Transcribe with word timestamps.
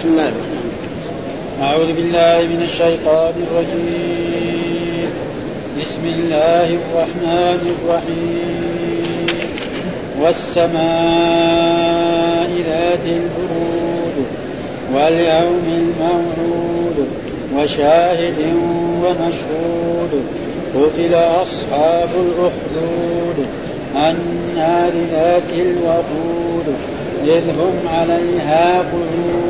بسم 0.00 0.08
الله. 0.08 0.28
الرحمن 0.28 0.72
أعوذ 1.62 1.86
بالله 1.86 2.38
من 2.38 2.62
الشيطان 2.62 3.34
الرجيم. 3.50 5.10
بسم 5.80 6.04
الله 6.04 6.64
الرحمن 6.64 7.76
الرحيم. 7.76 9.26
والسماء 10.20 10.80
ذات 12.66 13.06
البرود 13.06 14.26
واليوم 14.94 15.66
الموعود 15.68 17.08
وشاهد 17.56 18.38
ومشهود. 19.04 20.24
قتل 20.74 21.14
أصحاب 21.14 22.08
الأخدود. 22.14 23.46
النار 23.96 24.92
ذات 25.10 25.52
الوقود. 25.52 26.74
إذ 27.24 27.50
هم 27.50 27.88
عليها 27.88 28.78
قعود. 28.78 29.49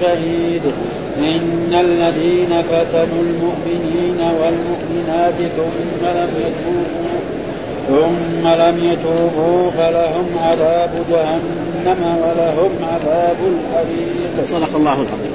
شهيد. 0.00 0.62
إن 1.18 1.74
الذين 1.80 2.62
فتنوا 2.62 3.22
المؤمنين 3.22 4.20
والمؤمنات 4.20 5.34
ثم 5.56 6.06
لم 6.06 6.30
يتوبوا 6.38 7.18
ثم 7.88 8.48
لم 8.48 8.92
يتوبوا 8.92 9.70
فلهم 9.70 10.26
عذاب 10.38 10.90
جهنم 11.10 12.18
ولهم 12.22 12.70
عذاب 12.82 13.36
الحريق. 13.40 14.46
صدق 14.46 14.76
الله 14.76 14.92
العظيم. 14.92 15.32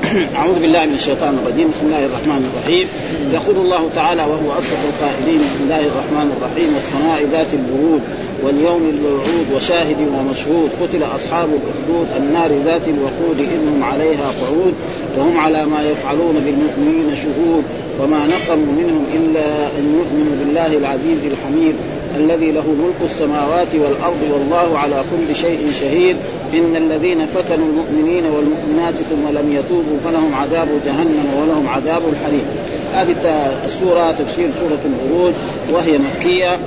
أعوذ 0.36 0.60
بالله 0.60 0.86
من 0.86 0.94
الشيطان 0.94 1.38
الرجيم، 1.42 1.70
بسم 1.70 1.86
الله 1.86 2.04
الرحمن 2.04 2.50
الرحيم، 2.52 2.88
يقول 3.32 3.56
الله 3.56 3.88
تعالى 3.96 4.22
وهو 4.22 4.58
أصدق 4.58 4.82
القائلين. 4.90 5.38
بسم 5.38 5.62
الله 5.64 5.80
الرحمن 5.80 6.28
الرحيم. 6.36 6.74
والسماء 6.74 7.24
ذات 7.32 7.54
البرود 7.54 8.00
واليوم 8.44 8.82
الموعود 8.94 9.46
وشاهد 9.56 9.96
ومشهود 10.18 10.70
قتل 10.82 11.02
أصحاب 11.16 11.48
الأخدود 11.48 12.06
النار 12.16 12.50
ذات 12.64 12.88
الوقود 12.88 13.38
اذ 13.38 13.68
هم 13.68 13.84
عليها 13.84 14.32
قعود 14.42 14.74
وهم 15.18 15.38
على 15.38 15.66
ما 15.66 15.82
يفعلون 15.90 16.34
بالمؤمنين 16.34 17.16
شهود 17.16 17.64
وما 18.02 18.26
نقموا 18.26 18.72
منهم 18.72 19.04
إلا 19.14 19.66
أن 19.78 19.94
يؤمنوا 19.98 20.36
بالله 20.40 20.78
العزيز 20.78 21.24
الحميد 21.24 21.74
الذي 22.16 22.52
له 22.52 22.66
ملك 22.66 23.10
السماوات 23.10 23.74
والأرض 23.74 24.22
والله 24.32 24.78
على 24.78 25.04
كل 25.10 25.36
شيء 25.36 25.58
شهيد 25.80 26.16
إن 26.54 26.76
الذين 26.76 27.26
فتنوا 27.26 27.66
المؤمنين 27.66 28.24
والمؤمنات 28.24 28.94
ثم 28.94 29.38
لم 29.38 29.52
يتوبوا 29.52 29.98
فلهم 30.04 30.34
عذاب 30.34 30.68
جهنم 30.86 31.26
ولهم 31.40 31.68
عذاب 31.68 32.02
الحريق. 32.12 32.44
هذه 32.94 33.14
السورة 33.64 34.12
تفسير 34.12 34.48
سورة 34.60 34.78
البروج 34.84 35.32
وهي 35.72 35.98
مكية. 35.98 36.58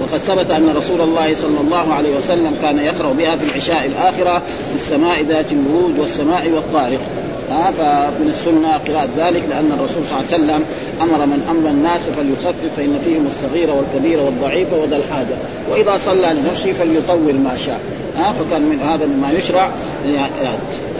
وقد 0.00 0.18
ثبت 0.18 0.50
أن 0.50 0.68
رسول 0.76 1.00
الله 1.00 1.34
صلى 1.34 1.60
الله 1.60 1.94
عليه 1.94 2.16
وسلم 2.16 2.56
كان 2.62 2.78
يقرأ 2.78 3.12
بها 3.12 3.36
في 3.36 3.44
العشاء 3.44 3.86
الآخرة 3.86 4.38
في 4.38 4.74
السماء 4.74 5.22
ذات 5.22 5.52
البروج 5.52 5.98
والسماء 5.98 6.50
والطارق. 6.50 7.00
ها 7.50 7.70
فمن 7.70 8.28
السنة 8.28 8.68
قراءة 8.68 9.08
ذلك 9.18 9.42
لأن 9.50 9.72
الرسول 9.78 10.02
صلى 10.06 10.18
الله 10.18 10.32
عليه 10.32 10.34
وسلم 10.34 10.64
أمر 11.02 11.26
من 11.26 11.46
أمر 11.50 11.70
الناس 11.70 12.00
فليخفف 12.00 12.76
فإن 12.76 12.98
فيهم 13.04 13.26
الصغير 13.26 13.70
والكبير 13.70 14.20
والضعيف 14.20 14.72
وذا 14.72 14.96
الحاجة. 14.96 15.36
وإذا 15.70 15.98
صلى 16.04 16.34
لنفسه 16.40 16.72
فليطول 16.72 17.34
ما 17.34 17.56
شاء. 17.66 17.80
ها 18.18 18.32
فكان 18.32 18.62
من 18.62 18.80
هذا 18.80 19.06
مما 19.06 19.32
يشرع 19.38 19.70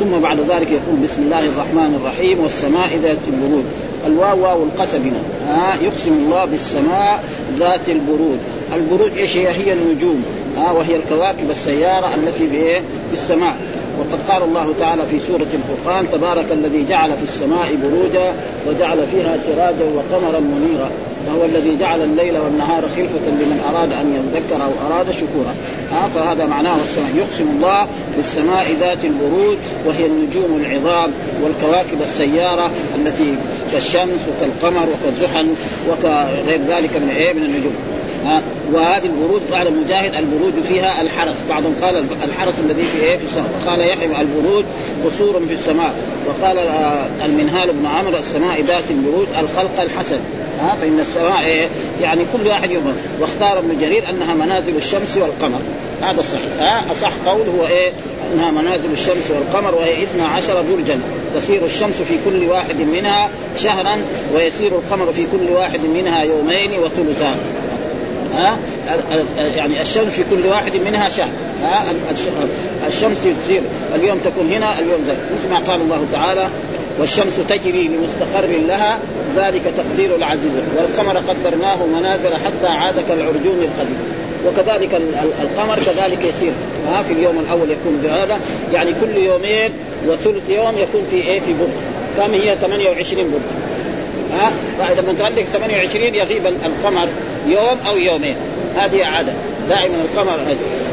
ثم 0.00 0.20
بعد 0.22 0.38
ذلك 0.40 0.70
يقول 0.70 0.96
بسم 1.04 1.22
الله 1.22 1.46
الرحمن 1.46 2.00
الرحيم 2.00 2.40
والسماء 2.40 2.98
ذات 3.02 3.18
البروج. 3.28 3.64
الواو 4.06 4.42
واو 4.42 4.62
القسم 4.62 5.12
ها 5.48 5.74
يقسم 5.82 6.12
الله 6.12 6.44
بالسماء 6.44 7.24
ذات 7.58 7.88
البروج. 7.88 8.38
البروج 8.74 9.18
إيش 9.18 9.36
هي؟ 9.36 9.48
هي 9.48 9.72
النجوم. 9.72 10.24
ها 10.56 10.70
وهي 10.70 10.96
الكواكب 10.96 11.50
السيارة 11.50 12.14
التي 12.14 12.48
في 12.48 12.80
السماء. 13.12 13.56
وقد 13.98 14.30
قال 14.30 14.42
الله 14.42 14.74
تعالى 14.80 15.02
في 15.10 15.20
سورة 15.20 15.46
الفرقان 15.54 16.06
تبارك 16.12 16.52
الذي 16.52 16.86
جعل 16.88 17.10
في 17.10 17.22
السماء 17.22 17.68
بروجا 17.82 18.34
وجعل 18.68 18.98
فيها 19.12 19.36
سراجا 19.46 19.84
وقمرا 19.94 20.40
منيرا. 20.40 20.90
وهو 21.26 21.44
الذي 21.44 21.76
جعل 21.80 22.02
الليل 22.02 22.38
والنهار 22.38 22.82
خلفة 22.82 23.26
لمن 23.26 23.60
أراد 23.74 23.92
أن 23.92 24.30
يذكر 24.34 24.64
أو 24.64 24.70
أراد 24.86 25.10
شكورا. 25.10 25.54
ها 25.92 26.08
فهذا 26.14 26.46
معناه 26.46 26.76
السماء. 26.82 27.10
يقسم 27.16 27.48
الله 27.56 27.86
بالسماء 28.16 28.66
ذات 28.80 29.04
البروج 29.04 29.56
وهي 29.86 30.06
النجوم 30.06 30.60
العظام 30.60 31.10
والكواكب 31.42 32.02
السيارة 32.02 32.70
التي 32.98 33.34
كالشمس 33.72 34.20
وكالقمر 34.28 34.86
وكالزحل 34.88 35.46
وكغير 35.90 36.60
ذلك 36.68 36.96
من 36.96 37.08
إيه؟ 37.08 37.32
من 37.32 37.42
النجوم. 37.42 37.95
ها 38.26 38.42
وهذه 38.72 39.06
البروج 39.06 39.40
قال 39.52 39.82
مجاهد 39.84 40.14
البروج 40.14 40.52
فيها 40.68 41.02
الحرس. 41.02 41.36
بعضهم 41.48 41.74
قال 41.82 42.04
الحرس 42.24 42.54
الذي 42.64 42.82
في 42.82 43.02
إيه؟ 43.02 43.16
في 43.16 43.24
السماء. 43.24 43.50
قال 43.66 43.80
يحيى 43.80 44.08
البروج 44.20 44.64
قصور 45.06 45.42
في 45.48 45.54
السماء. 45.54 45.94
وقال 46.26 46.58
المنهال 47.24 47.72
بن 47.72 47.86
عمرو 47.86 48.18
السماء 48.18 48.60
ذات 48.60 48.84
البروج 48.90 49.26
الخلق 49.40 49.80
الحسن. 49.80 50.18
ها 50.60 50.76
فإن 50.80 51.00
السماء 51.00 51.44
إيه؟ 51.44 51.68
يعني 52.02 52.20
كل 52.32 52.48
واحد 52.48 52.70
يوم 52.70 52.92
واختار 53.20 53.58
ابن 53.58 53.78
جرير 53.80 54.10
أنها 54.10 54.34
منازل 54.34 54.76
الشمس 54.76 55.16
والقمر. 55.16 55.60
هذا 56.02 56.22
صحيح. 56.22 56.60
ها 56.60 56.92
أصح 56.92 57.12
قول 57.26 57.46
هو 57.58 57.66
إيه؟ 57.66 57.92
أنها 58.34 58.50
منازل 58.50 58.92
الشمس 58.92 59.30
والقمر 59.30 59.74
وهي 59.74 60.02
12 60.02 60.62
برجا. 60.72 61.00
تسير 61.34 61.64
الشمس 61.64 62.02
في 62.02 62.14
كل 62.24 62.44
واحد 62.44 62.76
منها 62.76 63.28
شهرا 63.56 63.98
ويسير 64.34 64.72
القمر 64.72 65.12
في 65.12 65.26
كل 65.32 65.52
واحد 65.52 65.80
منها 65.94 66.22
يومين 66.22 66.70
وثلثان. 66.78 67.36
ها؟ 68.36 68.58
يعني 69.56 69.82
الشمس 69.82 70.12
في 70.12 70.24
كل 70.30 70.46
واحد 70.46 70.76
منها 70.76 71.08
شهر. 71.08 71.28
ها؟ 71.62 71.84
الشمس 72.86 73.18
تصير 73.44 73.62
اليوم 73.94 74.18
تكون 74.18 74.52
هنا 74.52 74.78
اليوم 74.78 75.04
ذلك 75.06 75.18
مثل 75.38 75.52
ما 75.52 75.58
قال 75.58 75.80
الله 75.80 76.06
تعالى 76.12 76.48
والشمس 77.00 77.36
تجري 77.48 77.88
لمستقر 77.88 78.46
لها 78.66 78.98
ذلك 79.36 79.62
تقدير 79.76 80.16
العزيز. 80.16 80.52
والقمر 80.76 81.16
قدرناه 81.16 81.86
منازل 81.86 82.34
حتى 82.34 82.66
عاد 82.66 82.94
كالعرجون 83.08 83.58
القديم. 83.62 83.98
وكذلك 84.46 85.00
القمر 85.42 85.76
كذلك 85.76 86.18
يسير. 86.24 86.52
ها؟ 86.88 87.02
في 87.02 87.12
اليوم 87.12 87.38
الأول 87.38 87.70
يكون 87.70 88.00
بهذا 88.02 88.40
يعني 88.74 88.90
كل 89.00 89.16
يومين 89.16 89.70
وثلث 90.08 90.50
يوم 90.50 90.78
يكون 90.78 91.02
في 91.10 91.16
إيه؟ 91.16 91.40
في 91.40 91.52
برد 91.60 91.72
كم 92.16 92.34
هي؟ 92.34 92.56
28 92.56 93.24
برد 93.24 93.42
ها؟ 94.40 94.52
فاذا 94.78 95.00
من 95.00 95.18
تعلق 95.18 95.42
28 95.42 96.14
يغيب 96.14 96.46
القمر. 96.46 97.08
يوم 97.46 97.78
أو 97.86 97.96
يومين. 97.96 98.36
هذه 98.76 99.04
عادة. 99.04 99.32
دائما 99.68 99.94
القمر 100.04 100.38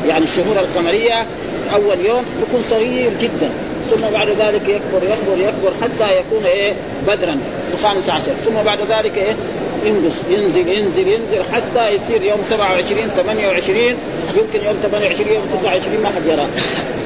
يعني 0.08 0.24
الشهور 0.24 0.60
القمرية 0.60 1.26
أول 1.74 2.06
يوم 2.06 2.26
يكون 2.42 2.64
صغير 2.64 3.12
جدا. 3.22 3.50
ثم 3.92 4.02
بعد 4.14 4.28
ذلك 4.28 4.62
يكبر 4.62 5.04
يكبر 5.04 5.38
يكبر 5.38 5.74
حتى 5.82 6.18
يكون 6.18 6.46
إيه؟ 6.46 6.74
بدرا 7.08 7.38
في 7.70 7.74
الخامس 7.82 8.10
عشر. 8.10 8.34
ثم 8.46 8.64
بعد 8.66 8.80
ذلك 8.90 9.18
إيه؟ 9.18 9.36
ينقص 9.86 10.16
ينزل 10.30 10.68
ينزل 10.68 11.08
ينزل 11.08 11.44
حتى 11.54 11.90
يصير 11.90 12.24
يوم 12.24 12.40
27 12.50 13.10
28 13.18 13.80
يمكن 14.38 14.66
يوم 14.66 14.76
28 14.84 15.32
يوم 15.32 15.44
29 15.62 16.04
ما 16.04 16.10
حد 16.10 16.26
يراه. 16.28 16.48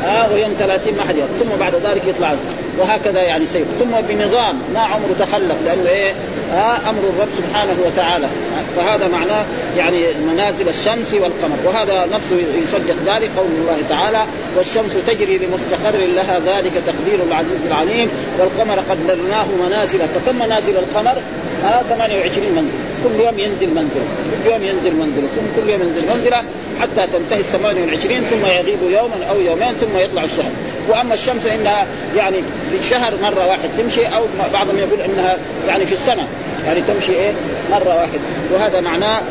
آه 0.07 0.34
ويوم 0.34 0.56
30 0.59 0.94
ما 0.97 1.03
حد 1.03 1.16
ثم 1.40 1.59
بعد 1.59 1.73
ذلك 1.75 2.01
يطلع 2.07 2.35
وهكذا 2.79 3.22
يعني 3.22 3.45
سير 3.45 3.66
ثم 3.79 3.91
بنظام 4.09 4.56
ما 4.73 4.79
عمره 4.79 5.16
تخلف 5.19 5.56
لأنه 5.66 5.90
إيه؟ 5.90 6.13
آه 6.53 6.89
أمر 6.89 7.00
الرب 7.00 7.27
سبحانه 7.38 7.75
وتعالى. 7.86 8.27
فهذا 8.75 9.07
معناه 9.07 9.45
يعني 9.77 10.04
منازل 10.33 10.69
الشمس 10.69 11.13
والقمر. 11.13 11.57
وهذا 11.65 12.06
نفسه 12.13 12.36
يصدق 12.63 13.15
ذلك 13.15 13.31
قول 13.38 13.48
الله 13.59 13.77
تعالى 13.89 14.25
والشمس 14.57 14.94
تجري 15.07 15.38
لمستقر 15.38 15.98
لها 16.15 16.39
ذلك 16.39 16.71
تقدير 16.88 17.24
العزيز 17.27 17.65
العليم 17.68 18.10
والقمر 18.39 18.80
قدرناه 18.89 19.45
منازل. 19.65 20.00
فكم 20.00 20.36
منازل 20.36 20.77
القمر؟ 20.77 21.21
آه 21.65 21.81
28 21.89 22.51
منزل. 22.56 22.87
كل 23.04 23.24
يوم 23.26 23.40
ينزل 23.40 23.70
منزل 23.76 24.02
كل 24.44 24.52
يوم 24.52 24.64
ينزل 24.64 24.94
منزل 24.96 25.22
ثم 25.36 25.62
كل 25.62 25.70
يوم 25.70 25.82
ينزل 25.82 26.08
منزلة 26.16 26.44
حتى 26.82 27.08
تنتهي 27.08 27.40
ال 27.40 27.46
28 27.52 28.22
ثم 28.22 28.46
يغيب 28.46 28.78
يوما 28.90 29.26
أو 29.30 29.40
يومين 29.42 29.74
ثم 29.74 29.98
يطلع 29.98 30.24
الشهر. 30.24 30.52
وأما 30.90 31.14
الشمس 31.14 31.42
فإنها 31.42 31.86
يعني 32.18 32.38
في 32.72 32.78
الشهر 32.78 33.14
مرة 33.22 33.48
واحد 33.48 33.70
تمشي 33.78 34.06
أو 34.06 34.24
بعضهم 34.54 34.78
يقول 34.78 35.02
إنها 35.02 35.38
يعني 35.68 35.86
في 35.86 35.94
السنة. 35.94 36.28
يعني 36.66 36.82
تمشي 36.88 37.12
إيه؟ 37.12 37.32
مرة 37.72 37.96
واحدة 37.96 38.20
وهذا 38.54 38.82
معناه 38.82 39.22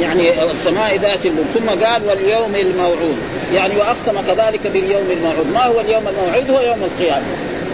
يعني 0.00 0.42
السماء 0.52 0.96
ذات 0.96 1.26
البر 1.26 1.42
ثم 1.54 1.84
قال 1.84 2.02
واليوم 2.08 2.54
الموعود. 2.54 3.16
يعني 3.54 3.76
وأقسم 3.76 4.20
كذلك 4.26 4.60
باليوم 4.72 5.06
الموعود. 5.10 5.46
ما 5.54 5.64
هو 5.64 5.80
اليوم 5.80 6.02
الموعود؟ 6.08 6.50
هو 6.50 6.60
يوم 6.60 6.78
القيامة. 6.84 7.26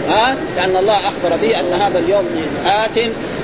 ها؟ 0.09 0.35
لأن 0.57 0.77
الله 0.77 0.97
أخبر 0.97 1.37
به 1.41 1.59
أن 1.59 1.81
هذا 1.81 1.99
اليوم 1.99 2.25
آت 2.65 2.97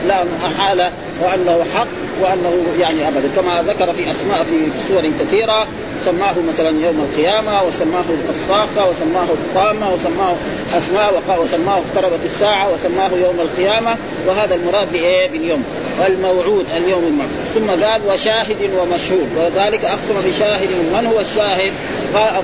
لا 0.08 0.24
محالة 0.44 0.92
وأنه 1.24 1.66
حق 1.76 1.88
وأنه 2.22 2.54
يعني 2.80 3.08
أبدا 3.08 3.30
كما 3.36 3.64
ذكر 3.68 3.94
في 3.94 4.12
أسماء 4.12 4.44
في 4.44 4.88
سور 4.88 5.12
كثيرة 5.20 5.68
سماه 6.06 6.34
مثلا 6.54 6.70
يوم 6.70 7.08
القيامة 7.10 7.64
وسماه 7.64 8.04
الصاخه 8.30 8.90
وسماه 8.90 9.24
الطامة 9.24 9.94
وسماه 9.94 10.36
أسماء 10.78 11.24
وسماه 11.42 11.78
اقتربت 11.78 12.20
الساعة 12.26 12.74
وسماه 12.74 13.10
يوم 13.10 13.40
القيامة 13.40 13.98
وهذا 14.28 14.56
المراد 14.56 14.92
بإيه؟ 14.92 15.30
باليوم 15.30 15.64
الموعود 16.08 16.66
اليوم 16.78 17.04
الموعود 17.04 17.32
ثم 17.54 17.86
قال 17.86 18.02
وشاهد 18.08 18.70
ومشهود 18.80 19.30
وذلك 19.38 19.86
أقسم 19.86 20.30
بشاهد 20.30 20.70
من 20.94 21.06
هو 21.14 21.20
الشاهد؟ 21.20 21.74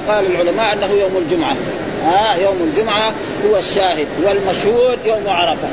قال, 0.08 0.26
العلماء 0.26 0.74
أنه 0.74 0.92
يوم 1.00 1.18
الجمعة 1.18 1.56
ها 2.06 2.36
آه 2.36 2.36
يوم 2.36 2.72
الجمعة 2.72 3.12
هو 3.50 3.58
الشاهد 3.58 4.08
والمشهود 4.26 4.98
يوم 5.06 5.24
عرفة 5.28 5.68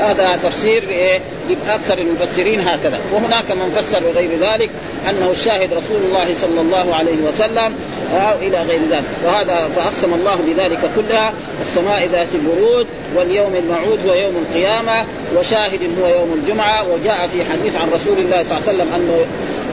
هذا 0.00 0.38
تفسير 0.42 0.82
إيه؟ 0.88 1.20
لاكثر 1.66 1.98
المفسرين 1.98 2.60
هكذا. 2.60 2.98
وهناك 3.12 3.50
من 3.50 3.74
فسر 3.76 4.02
غير 4.16 4.30
ذلك 4.40 4.70
أنه 5.10 5.30
الشاهد 5.30 5.72
رسول 5.72 6.00
الله 6.08 6.34
صلى 6.40 6.60
الله 6.60 6.94
عليه 6.94 7.16
وسلم 7.28 7.74
أو 8.12 8.38
إلى 8.42 8.62
غير 8.62 8.80
ذلك. 8.90 9.04
وهذا 9.26 9.68
فأقسم 9.76 10.14
الله 10.14 10.38
بذلك 10.46 10.80
كلها. 10.96 11.32
السماء 11.60 12.08
ذات 12.12 12.28
البرود 12.34 12.86
واليوم 13.16 13.54
الموعود 13.54 13.98
هو 14.08 14.14
يوم 14.14 14.44
القيامة 14.48 15.04
وشاهد 15.36 15.80
هو 16.02 16.06
يوم 16.08 16.40
الجمعة. 16.42 16.88
وجاء 16.92 17.28
في 17.32 17.44
حديث 17.44 17.76
عن 17.76 17.88
رسول 17.88 18.18
الله 18.18 18.42
صلى 18.42 18.58
الله 18.58 18.68
عليه 18.68 18.70
وسلم 18.70 18.88
أنه 18.94 19.24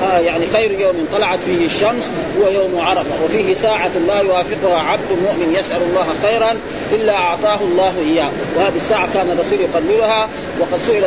آه 0.03 0.19
يعني 0.19 0.45
خير 0.53 0.71
يوم 0.71 1.07
طلعت 1.13 1.39
فيه 1.45 1.65
الشمس 1.65 2.09
هو 2.39 2.49
يوم 2.49 2.79
عرفة. 2.79 3.23
وفيه 3.25 3.53
ساعة 3.53 3.91
لا 4.07 4.21
يوافقها 4.21 4.79
عبد 4.79 5.11
مؤمن 5.23 5.55
يسأل 5.59 5.81
الله 5.81 6.07
خيرا 6.23 6.55
إلا 6.91 7.13
أعطاه 7.13 7.59
الله 7.61 7.93
إياه. 8.09 8.29
وهذه 8.57 8.75
الساعة 8.75 9.13
كان 9.13 9.31
الرسول 9.31 9.59
يقللها 9.59 10.29
وقد 10.59 10.79
سئل 10.87 11.03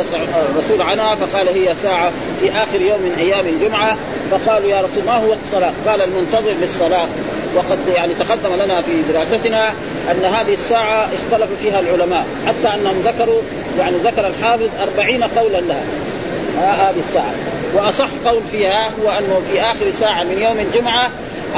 الرسول 0.55 0.81
عنها 0.81 1.15
فقال 1.15 1.47
هي 1.47 1.75
ساعة 1.83 2.11
في 2.41 2.51
آخر 2.51 2.81
يوم 2.81 3.01
من 3.01 3.15
أيام 3.17 3.47
الجمعة. 3.47 3.97
فقالوا 4.31 4.69
يا 4.69 4.81
رسول 4.81 5.03
ما 5.05 5.15
هو 5.17 5.29
وقت 5.29 5.39
الصلاة 5.45 5.71
قال 5.87 6.01
المنتظر 6.01 6.53
للصلاة. 6.61 7.07
وقد 7.55 7.79
يعني 7.95 8.13
تقدم 8.13 8.55
لنا 8.63 8.81
في 8.81 9.13
دراستنا 9.13 9.69
أن 10.11 10.25
هذه 10.25 10.53
الساعة 10.53 11.07
اختلف 11.17 11.49
فيها 11.61 11.79
العلماء 11.79 12.25
حتى 12.47 12.75
أنهم 12.75 13.03
ذكروا 13.05 13.41
يعني 13.79 13.97
ذكر 13.97 14.27
الحافظ 14.27 14.67
أربعين 14.81 15.23
قولا 15.23 15.57
لها. 15.57 15.83
هذه 16.57 16.99
الساعة. 17.07 17.33
وأصح 17.75 18.07
قول 18.25 18.41
فيها 18.51 18.89
هو 19.03 19.09
أنه 19.09 19.41
في 19.51 19.61
آخر 19.61 19.91
ساعة 19.99 20.23
من 20.23 20.41
يوم 20.41 20.59
الجمعة 20.59 21.09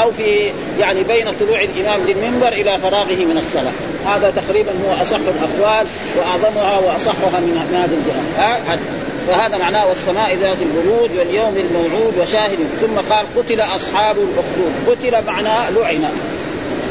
أو 0.01 0.11
في 0.11 0.51
يعني 0.79 1.03
بين 1.03 1.25
طلوع 1.39 1.61
الإمام 1.61 2.01
للمنبر 2.07 2.47
إلى 2.47 2.79
فراغه 2.79 3.25
من 3.25 3.37
الصلاة. 3.37 3.71
هذا 4.05 4.33
تقريبا 4.35 4.71
هو 4.71 5.03
أصح 5.03 5.15
الأقوال 5.15 5.87
وأعظمها 6.17 6.79
وأصحها 6.79 7.39
من 7.39 7.57
هذه 7.73 7.97
الجهة. 7.97 8.79
فهذا 9.27 9.57
معناه 9.57 9.87
والسماء 9.87 10.35
ذات 10.35 10.57
البرود 10.61 11.11
واليوم 11.17 11.57
الموعود 11.57 12.13
وشاهد. 12.21 12.57
ثم 12.81 13.13
قال 13.13 13.25
قتل 13.37 13.61
أصحاب 13.61 14.15
الأخدود. 14.17 14.71
قتل 14.87 15.25
معناه 15.27 15.69
لعن 15.69 16.09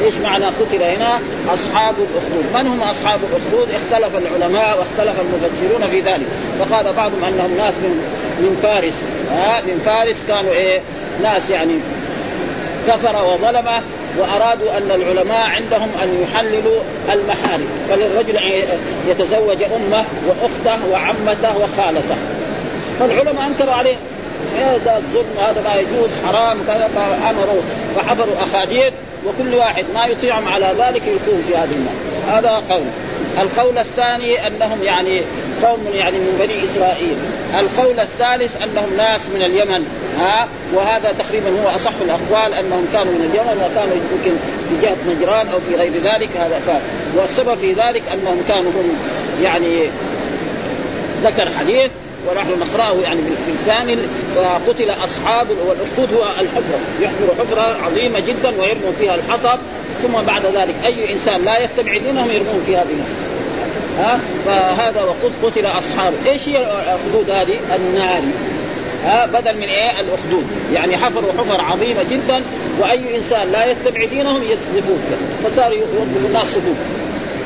إيش 0.05 0.13
معنى 0.23 0.45
قتل 0.45 0.83
هنا؟ 0.83 1.19
أصحاب 1.53 1.95
الأخدود، 1.97 2.45
من 2.53 2.67
هم 2.67 2.81
أصحاب 2.81 3.19
الأخدود؟ 3.29 3.67
اختلف 3.69 4.17
العلماء 4.17 4.77
واختلف 4.77 5.15
المفسرون 5.21 5.89
في 5.91 6.01
ذلك، 6.01 6.27
فقال 6.59 6.93
بعضهم 6.93 7.23
أنهم 7.27 7.57
ناس 7.57 7.73
من 7.73 7.93
من 8.39 8.59
فارس، 8.63 8.93
ها 9.31 9.61
من 9.61 9.81
فارس 9.85 10.17
كانوا 10.27 10.51
إيه؟ 10.51 10.81
ناس 11.23 11.49
يعني 11.49 11.73
كفر 12.87 13.25
وظلم 13.25 13.67
وأرادوا 14.19 14.77
أن 14.77 14.91
العلماء 14.91 15.49
عندهم 15.55 15.89
أن 16.03 16.23
يحللوا 16.23 16.79
المحارم. 17.13 17.67
فللرجل 17.89 18.39
يتزوج 19.09 19.63
أمه 19.63 20.05
وأخته 20.27 20.87
وعمته 20.91 21.57
وخالته. 21.57 22.15
فالعلماء 22.99 23.47
أنكروا 23.47 23.73
عليه. 23.73 23.95
هذا 24.57 24.97
الظلم 24.97 25.37
هذا 25.39 25.61
ما 25.61 25.75
يجوز 25.75 26.09
حرام 26.25 26.57
كذا 26.67 26.89
فأمروا 26.95 27.61
فحفروا 27.95 28.35
أخاديد. 28.41 28.93
وكل 29.25 29.55
واحد 29.55 29.85
ما 29.93 30.05
يطيعهم 30.05 30.47
على 30.47 30.73
ذلك 30.79 31.01
يكون 31.01 31.43
في 31.47 31.55
هذه 31.55 31.71
النار. 31.71 32.37
هذا 32.37 32.63
قول. 32.69 32.83
القول 33.41 33.77
الثاني 33.77 34.47
أنهم 34.47 34.83
يعني 34.83 35.21
قوم 35.63 35.79
يعني 35.93 36.17
من 36.17 36.37
بني 36.39 36.65
إسرائيل. 36.65 37.17
القول 37.59 37.99
الثالث 37.99 38.63
أنهم 38.63 38.97
ناس 38.97 39.29
من 39.29 39.41
اليمن. 39.41 39.85
ها؟ 40.19 40.47
وهذا 40.73 41.11
تقريبا 41.11 41.49
هو 41.49 41.75
أصح 41.75 41.91
الأقوال 42.01 42.53
أنهم 42.53 42.87
كانوا 42.93 43.13
من 43.13 43.29
اليمن 43.33 43.57
وكانوا 43.65 43.95
يمكن 43.95 44.37
في 44.69 44.85
جهة 44.85 45.15
نجران 45.15 45.47
أو 45.47 45.59
في 45.69 45.75
غير 45.75 45.91
ذلك. 46.03 46.29
هذا 46.37 46.59
ف... 46.67 46.69
والسبب 47.17 47.57
في 47.57 47.73
ذلك 47.73 48.03
أنهم 48.13 48.41
كانوا 48.47 48.71
هم 48.71 48.97
يعني 49.43 49.89
ذكر 51.23 51.49
حديث 51.59 51.91
ونحن 52.29 52.59
نقرأه 52.59 52.95
يعني 53.03 53.21
بالكامل 53.47 53.99
فقتل 54.35 54.89
أصحاب 54.89 55.47
والاخدود 55.49 56.17
هو 56.17 56.23
الحفرة. 56.23 56.79
يحفر 57.01 57.27
حفرة 57.39 57.85
عظيمة 57.85 58.19
جدا 58.19 58.49
ويرموا 58.49 58.91
فيها 58.99 59.15
الحطب. 59.15 59.59
ثم 60.03 60.21
بعد 60.27 60.45
ذلك 60.45 60.75
أي 60.85 61.13
إنسان 61.13 61.45
لا 61.45 61.57
يتبع 61.57 61.97
دينهم 61.97 62.31
يرمون 62.31 62.63
في 62.65 62.75
هذه 62.75 62.97
ها؟ 63.99 64.19
فهذا 64.45 65.03
وقد 65.03 65.31
قتل 65.43 65.65
أصحاب. 65.65 66.13
إيش 66.27 66.49
هي 66.49 66.57
الاخدود 66.57 67.29
هذه؟ 67.29 67.55
النار. 67.75 68.21
ها؟ 69.05 69.25
بدل 69.25 69.57
من 69.57 69.63
إيه؟ 69.63 69.91
الأخدود. 69.91 70.45
يعني 70.73 70.97
حفروا 70.97 71.31
حفر 71.37 71.61
عظيمة 71.61 72.03
جدا 72.03 72.41
وأي 72.79 73.17
إنسان 73.17 73.51
لا 73.51 73.71
يتبع 73.71 74.05
دينهم 74.05 74.41
يقذفوه 74.43 74.97
فصاروا 75.43 75.77
يوقفوا 75.77 76.27
الناس 76.27 76.47
صدوق. 76.47 76.75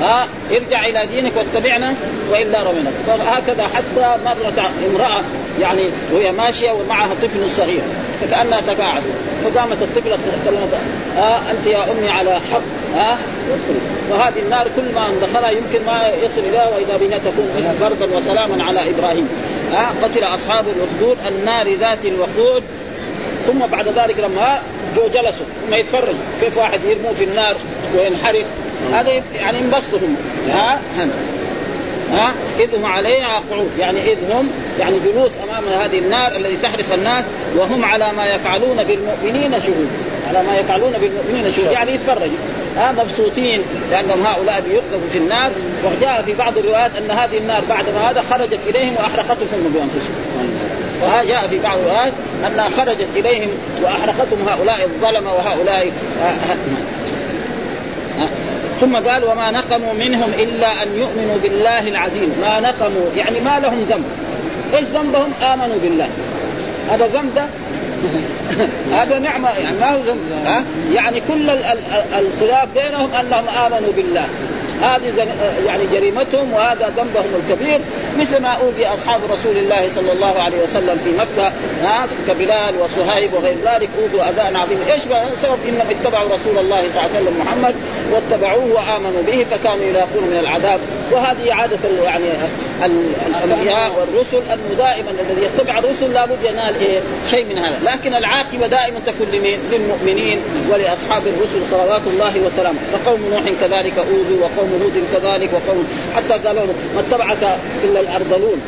ها 0.02 0.28
ارجع 0.52 0.86
إلى 0.86 1.06
دينك 1.06 1.32
واتبعنا 1.38 1.96
والا 2.32 2.64
رمينك 2.64 2.94
فهكذا 3.08 3.64
حتى 3.76 4.18
مرت 4.26 4.60
امرأة 4.90 5.22
يعني 5.62 5.84
وهي 6.14 6.32
ماشية 6.32 6.72
ومعها 6.72 7.10
طفل 7.24 7.52
صغير 7.52 7.82
فكأنها 8.22 8.62
تقاعست 8.62 9.10
فقامت 9.44 9.78
الطفلة 9.82 10.18
تكلمت 10.44 10.74
آه 11.18 11.40
أنت 11.52 11.68
يا 11.68 11.92
أمي 11.92 12.10
على 12.10 12.40
حق 12.54 12.62
ها؟ 12.96 13.18
وهذه 14.12 14.40
النار 14.40 14.68
كل 14.76 14.96
ما 14.96 15.08
دخلها 15.22 15.50
يمكن 15.50 15.86
ما 15.86 16.12
يصل 16.24 16.42
إليها 16.50 16.68
وإذا 16.68 16.98
بها 16.98 17.18
تكون 17.18 17.78
بردا 17.82 18.18
وسلاما 18.18 18.64
على 18.64 18.90
إبراهيم. 18.90 19.30
ها 19.74 19.92
قتل 20.04 20.24
أصحاب 20.24 20.66
الأخدود 20.68 21.18
النار 21.28 21.76
ذات 21.76 22.06
الوقود. 22.06 22.64
ثم 23.48 23.60
بعد 23.72 23.88
ذلك 23.88 24.20
لما 24.20 24.60
جو 24.96 25.08
جلسوا 25.08 25.46
ثم 25.68 25.74
يتفرج 25.74 26.16
كيف 26.42 26.58
واحد 26.58 26.80
يرموه 26.90 27.14
في 27.14 27.24
النار 27.24 27.56
وينحرق. 27.96 28.46
هذا 28.94 29.12
يعني 29.40 29.60
انبسطوا 29.60 30.00
ها؟ 30.50 30.80
ها؟ 32.14 32.32
اذ 32.60 32.76
هم 32.76 32.86
عليها 32.86 33.42
قعود 33.52 33.72
يعني 33.80 34.00
اذ 34.00 34.18
هم 34.32 34.50
يعني 34.80 34.96
جلوس 35.06 35.32
أمام 35.44 35.82
هذه 35.82 36.00
النار 36.00 36.36
التي 36.36 36.58
تحرق 36.58 36.94
الناس 36.94 37.26
وهم 37.58 37.86
على 37.86 38.12
ما 38.18 38.26
يفعلون 38.26 38.84
بالمؤمنين 38.84 39.52
شهود. 39.52 39.90
على 40.30 40.44
ما 40.44 40.58
يفعلون 40.58 40.92
بالمؤمنين 40.92 41.54
شهود. 41.54 41.72
يعني 41.72 41.92
يتفرجوا 41.94 42.38
ها؟ 42.78 42.92
مبسوطين 42.92 43.62
لأنهم 43.92 44.26
هؤلاء 44.26 44.62
بيقذفوا 44.62 45.10
في 45.12 45.18
النار. 45.18 45.52
وجاء 45.86 46.24
في 46.26 46.34
بعض 46.34 46.58
الروايات 46.58 46.92
أن 46.96 47.12
هذه 47.12 47.38
النار 47.38 47.64
بعد 47.70 47.86
ما 47.96 48.12
هذا 48.12 48.22
خرجت 48.22 48.60
إليهم 48.68 48.96
وأحرقتهم 48.96 49.74
بأنفسهم. 49.74 50.16
وجاء 51.04 51.48
في 51.48 51.60
بعض 51.60 51.78
الروايات 51.78 52.14
أنها 52.48 52.70
خرجت 52.70 53.08
إليهم 53.16 53.50
وأحرقتهم 53.84 54.48
هؤلاء 54.50 54.86
الظلمة 54.86 55.34
وهؤلاء 55.34 55.92
ثم 58.82 58.96
قال 58.96 59.24
وما 59.24 59.52
نقموا 59.52 59.94
منهم 59.94 60.30
إلا 60.40 60.84
أن 60.84 60.88
يؤمنوا 60.98 61.38
بالله 61.44 61.88
العظيم. 61.88 62.36
ما 62.42 62.60
نقموا 62.60 63.10
يعني 63.18 63.40
ما 63.40 63.60
لهم 63.60 63.86
ذنب. 63.90 64.06
إيش 64.74 64.88
ذنبهم؟ 64.88 65.32
آمنوا 65.54 65.78
بالله. 65.84 66.08
هذا 66.92 67.08
ذنب 67.08 67.36
ده؟ 67.36 67.46
هذا 68.98 69.20
نعمة 69.20 69.50
يعني 69.50 69.78
ما 69.80 69.96
هو 69.96 70.00
ذنب 70.00 70.32
ها؟ 70.46 70.64
يعني 70.94 71.22
كل 71.28 71.50
الخلاف 72.20 72.68
بينهم 72.76 73.10
أنهم 73.14 73.46
آمنوا 73.66 73.92
بالله. 73.96 74.28
هذه 74.82 75.28
يعني 75.66 75.84
جريمتهم 75.94 76.54
وهذا 76.54 76.94
ذنبهم 76.98 77.42
الكبير 77.44 77.80
مثل 78.20 78.42
ما 78.42 78.50
أوذي 78.50 78.88
أصحاب 78.88 79.22
رسول 79.32 79.58
الله 79.58 79.90
صلى 79.90 80.12
الله 80.12 80.42
عليه 80.42 80.64
وسلم 80.64 81.00
في 81.04 81.12
مكة 81.12 81.52
ها 81.82 82.08
كبلال 82.28 82.76
وصهيب 82.82 83.34
وغير 83.34 83.56
ذلك 83.66 83.90
أوذوا 84.02 84.30
اذى 84.30 84.58
عظيم، 84.58 84.80
إيش 84.92 85.02
السبب؟ 85.34 85.58
إنهم 85.68 85.88
اتبعوا 85.90 86.30
رسول 86.34 86.58
الله 86.58 86.82
صلى 86.82 86.90
الله 86.90 87.02
عليه 87.02 87.16
وسلم 87.16 87.40
محمد 87.40 87.76
واتبعوه 88.12 88.66
وآمنوا 88.66 89.22
به 89.28 89.46
فكانوا 89.52 89.86
يلاقون 89.86 90.24
من 90.24 90.38
العذاب. 90.40 90.80
وهذه 91.12 91.54
عادة 91.54 92.04
يعني 92.04 92.26
الأنبياء 92.86 93.92
والرسل 94.00 94.38
أنه 94.54 94.76
دائما 94.78 95.12
الذي 95.12 95.46
يتبع 95.46 95.80
الرسل 95.80 96.14
لابد 96.14 96.44
ينال 96.44 96.76
إيه؟ 96.82 97.00
شيء 97.30 97.46
من 97.46 97.58
هذا، 97.58 97.80
لكن 97.86 98.16
العاقبة 98.16 98.68
دائما 98.68 99.00
تكون 99.06 99.28
لمين؟ 99.34 99.60
للمؤمنين 99.72 100.40
ولأصحاب 100.72 101.22
الرسل 101.28 101.66
صلوات 101.72 102.02
الله 102.08 102.34
وسلامه، 102.46 102.80
فقوم 102.94 103.20
نوح 103.32 103.44
كذلك 103.62 103.94
اوذوا 103.98 104.40
وقوم 104.42 104.82
هود 104.82 105.04
كذلك 105.14 105.50
وقوم 105.54 105.88
حتى 106.16 106.48
قالوا 106.48 106.66
ما 106.96 107.00
اتبعك 107.00 107.58
إلا 107.84 108.00
الأرذلون، 108.00 108.62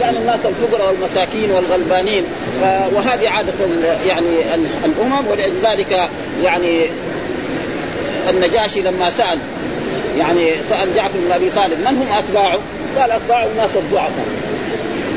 يعني 0.00 0.18
الناس 0.18 0.38
الفقراء 0.44 0.92
والمساكين 0.92 1.50
والغلبانين 1.50 2.24
وهذه 2.94 3.28
عادة 3.28 3.54
يعني 4.06 4.54
الأمم 4.84 5.26
ولذلك 5.30 6.08
يعني 6.44 6.86
النجاشي 8.30 8.80
لما 8.80 9.10
سأل 9.10 9.38
يعني 10.18 10.54
سأل 10.70 10.94
جعفر 10.96 11.18
بن 11.26 11.32
أبي 11.32 11.50
طالب 11.50 11.80
من 11.80 11.86
هم 11.86 12.06
أتباعه؟ 12.18 12.58
قال 12.98 13.10
اتباعه 13.10 13.46
الناس 13.46 13.70
الضعفاء. 13.76 14.26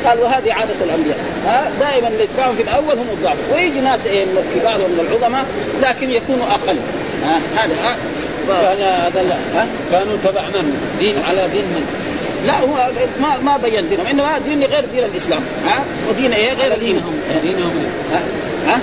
قال 0.06 0.18
وهذه 0.18 0.52
عادة 0.52 0.74
الأنبياء. 0.84 1.18
ها 1.46 1.70
دائما 1.80 2.08
اللي 2.08 2.26
في 2.56 2.62
الأول 2.62 2.98
هم 2.98 3.06
الضعف 3.12 3.36
ويجي 3.54 3.80
ناس 3.80 4.00
إيه 4.06 4.24
من 4.24 4.38
الكبار 4.38 4.80
ومن 4.80 5.06
العظماء 5.08 5.44
لكن 5.82 6.10
يكونوا 6.10 6.46
أقل. 6.46 6.76
ها 7.24 7.40
هذا 7.56 7.74
ها. 7.74 7.96
كان 8.48 8.82
هذا 8.82 9.22
لا 9.22 9.66
كانوا 9.92 10.16
تبع 10.24 10.42
من؟ 10.42 10.96
دين 10.98 11.14
على 11.28 11.48
دين 11.48 11.64
من؟ 11.64 11.86
لا 12.46 12.60
هو 12.60 12.90
ما 13.20 13.36
ما 13.44 13.56
بين 13.56 13.88
دينهم 13.88 14.06
إنما 14.06 14.38
دين 14.38 14.64
غير 14.64 14.84
دين 14.94 15.04
الإسلام 15.04 15.40
ها. 15.66 15.84
ودين 16.08 16.32
إيه 16.32 16.52
غير 16.52 16.78
دينهم. 16.78 17.20
دينهم. 17.42 17.72
ها, 18.12 18.20
ها؟ 18.66 18.78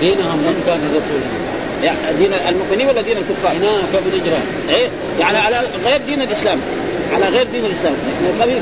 دينهم 0.00 0.38
من 0.38 0.62
كان 0.66 0.80
يعني 0.80 1.45
دين 2.18 2.34
المؤمنين 2.48 2.88
ولا 2.88 3.00
دين 3.00 3.16
الكفار؟ 3.16 3.52
هناك 3.56 4.04
اجرام 4.12 4.42
إيه؟ 4.70 4.88
يعني 5.20 5.38
على 5.38 5.56
غير 5.84 6.00
دين 6.06 6.22
الإسلام 6.22 6.58
على 7.14 7.26
غير 7.26 7.46
دين 7.52 7.64
الإسلام. 7.64 7.94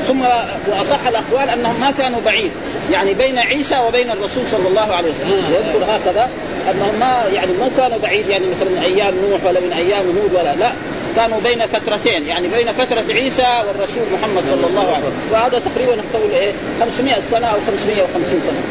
ثم 0.07 0.21
وأصح 0.67 1.07
الأقوال 1.07 1.49
أنهم 1.49 1.79
ما 1.79 1.91
كانوا 1.91 2.19
بعيد. 2.25 2.51
يعني 2.91 3.13
بين 3.13 3.39
عيسى 3.39 3.77
وبين 3.87 4.09
الرسول 4.09 4.43
صلى 4.51 4.67
الله 4.67 4.95
عليه 4.95 5.09
وسلم. 5.11 5.43
يذكر 5.51 5.85
هكذا 5.85 6.29
أنهم 6.71 6.99
ما 6.99 7.23
يعني 7.33 7.51
ما 7.59 7.69
كانوا 7.77 7.97
بعيد 8.03 8.29
يعني 8.29 8.45
مثلا 8.55 8.69
من 8.69 8.81
أيام 8.85 9.13
نوح 9.29 9.45
ولا 9.45 9.59
من 9.59 9.73
أيام 9.73 10.05
هود 10.05 10.33
ولا 10.33 10.55
لا. 10.55 10.71
كانوا 11.15 11.39
بين 11.43 11.67
فترتين 11.67 12.27
يعني 12.27 12.47
بين 12.47 12.71
فترة 12.71 13.03
عيسى 13.13 13.63
والرسول 13.67 14.03
محمد 14.13 14.43
صلى 14.51 14.67
الله 14.69 14.87
عليه 14.87 15.05
وسلم. 15.07 15.31
وهذا 15.31 15.61
تقريبا 15.65 15.95
نقول 15.95 16.31
إيه؟ 16.31 16.51
500 16.81 17.15
سنة 17.31 17.47
أو 17.47 17.57
550 17.67 18.41
سنة. 18.47 18.61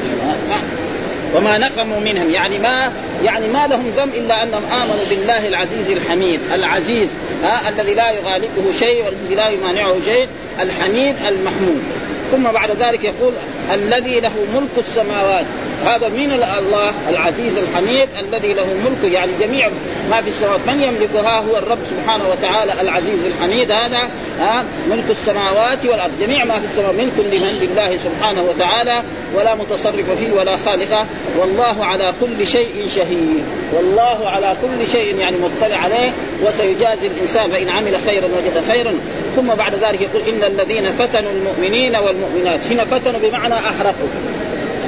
وما 1.35 1.59
نقموا 1.59 2.01
منهم. 2.01 2.31
يعني 2.31 2.59
ما 2.59 2.93
يعني 3.25 3.49
ما 3.49 3.67
لهم 3.67 3.93
ذنب 3.97 4.15
إلا 4.15 4.43
أنهم 4.43 4.65
آمنوا 4.73 5.05
بالله 5.11 5.49
العزيز 5.49 5.91
الحميد. 5.91 6.41
العزيز 6.55 7.09
ها 7.43 7.69
الذي 7.69 7.95
لا 7.95 8.11
يغالبه 8.11 8.73
شيء 8.79 9.05
والذي 9.05 9.35
لا 9.35 9.49
يمانعه 9.49 9.95
شيء 10.05 10.27
الحميد 10.61 11.15
المحمود. 11.29 11.83
ثم 12.33 12.43
بعد 12.43 12.71
ذلك 12.71 13.05
يقول 13.05 13.33
الذي 13.73 14.21
له 14.21 14.33
ملك 14.55 14.87
السماوات. 14.89 15.47
هذا 15.87 16.09
مين 16.09 16.33
الله 16.33 16.93
العزيز 17.09 17.53
الحميد 17.59 18.09
الذي 18.21 18.55
له 18.55 18.67
ملك. 18.85 19.13
يعني 19.13 19.33
جميع 19.41 19.69
ما 20.11 20.23
في 20.23 20.29
السماوات 20.29 20.61
من 20.67 20.83
يملكها 20.83 21.39
هو 21.39 21.59
الرب 21.59 21.79
سبحانه 21.91 22.25
وتعالى 22.31 22.73
العزيز 22.81 23.19
الحميد. 23.27 23.73
هذا 23.73 24.09
ها 24.45 24.65
ملك 24.91 25.05
السماوات 25.11 25.87
والأرض. 25.87 26.13
جميع 26.21 26.45
ما 26.45 26.59
في 26.59 26.65
السماوات 26.65 26.95
ملك 26.95 27.13
لمن 27.19 27.59
لله 27.63 27.97
سبحانه 27.97 28.43
وتعالى 28.43 29.03
ولا 29.37 29.55
متصرف 29.55 30.11
فيه 30.11 30.33
ولا 30.33 30.57
خالقه 30.67 31.07
والله 31.39 31.85
على 31.85 32.13
كل 32.21 32.47
شيء 32.47 32.89
شهيد. 32.97 33.45
والله 33.73 34.29
على 34.29 34.57
كل 34.63 34.91
شيء 34.93 35.17
يعني 35.19 35.37
مطلع 35.37 35.77
عليه. 35.77 36.13
وسيجازي 36.47 37.07
الإنسان 37.07 37.51
فإن 37.51 37.69
عمل 37.69 37.97
خيرا 38.07 38.27
وجد 38.27 38.65
خيرا. 38.69 38.93
ثم 39.37 39.47
بعد 39.47 39.75
ذلك 39.75 40.01
يقول 40.01 40.23
إن 40.29 40.45
الذين 40.53 40.93
فتنوا 40.99 41.33
المؤمنين 41.33 41.97
والمؤمنات. 41.97 42.67
هنا 42.71 42.85
فتنوا 42.85 43.21
بمعنى 43.23 43.55
أحرقوا. 43.55 44.09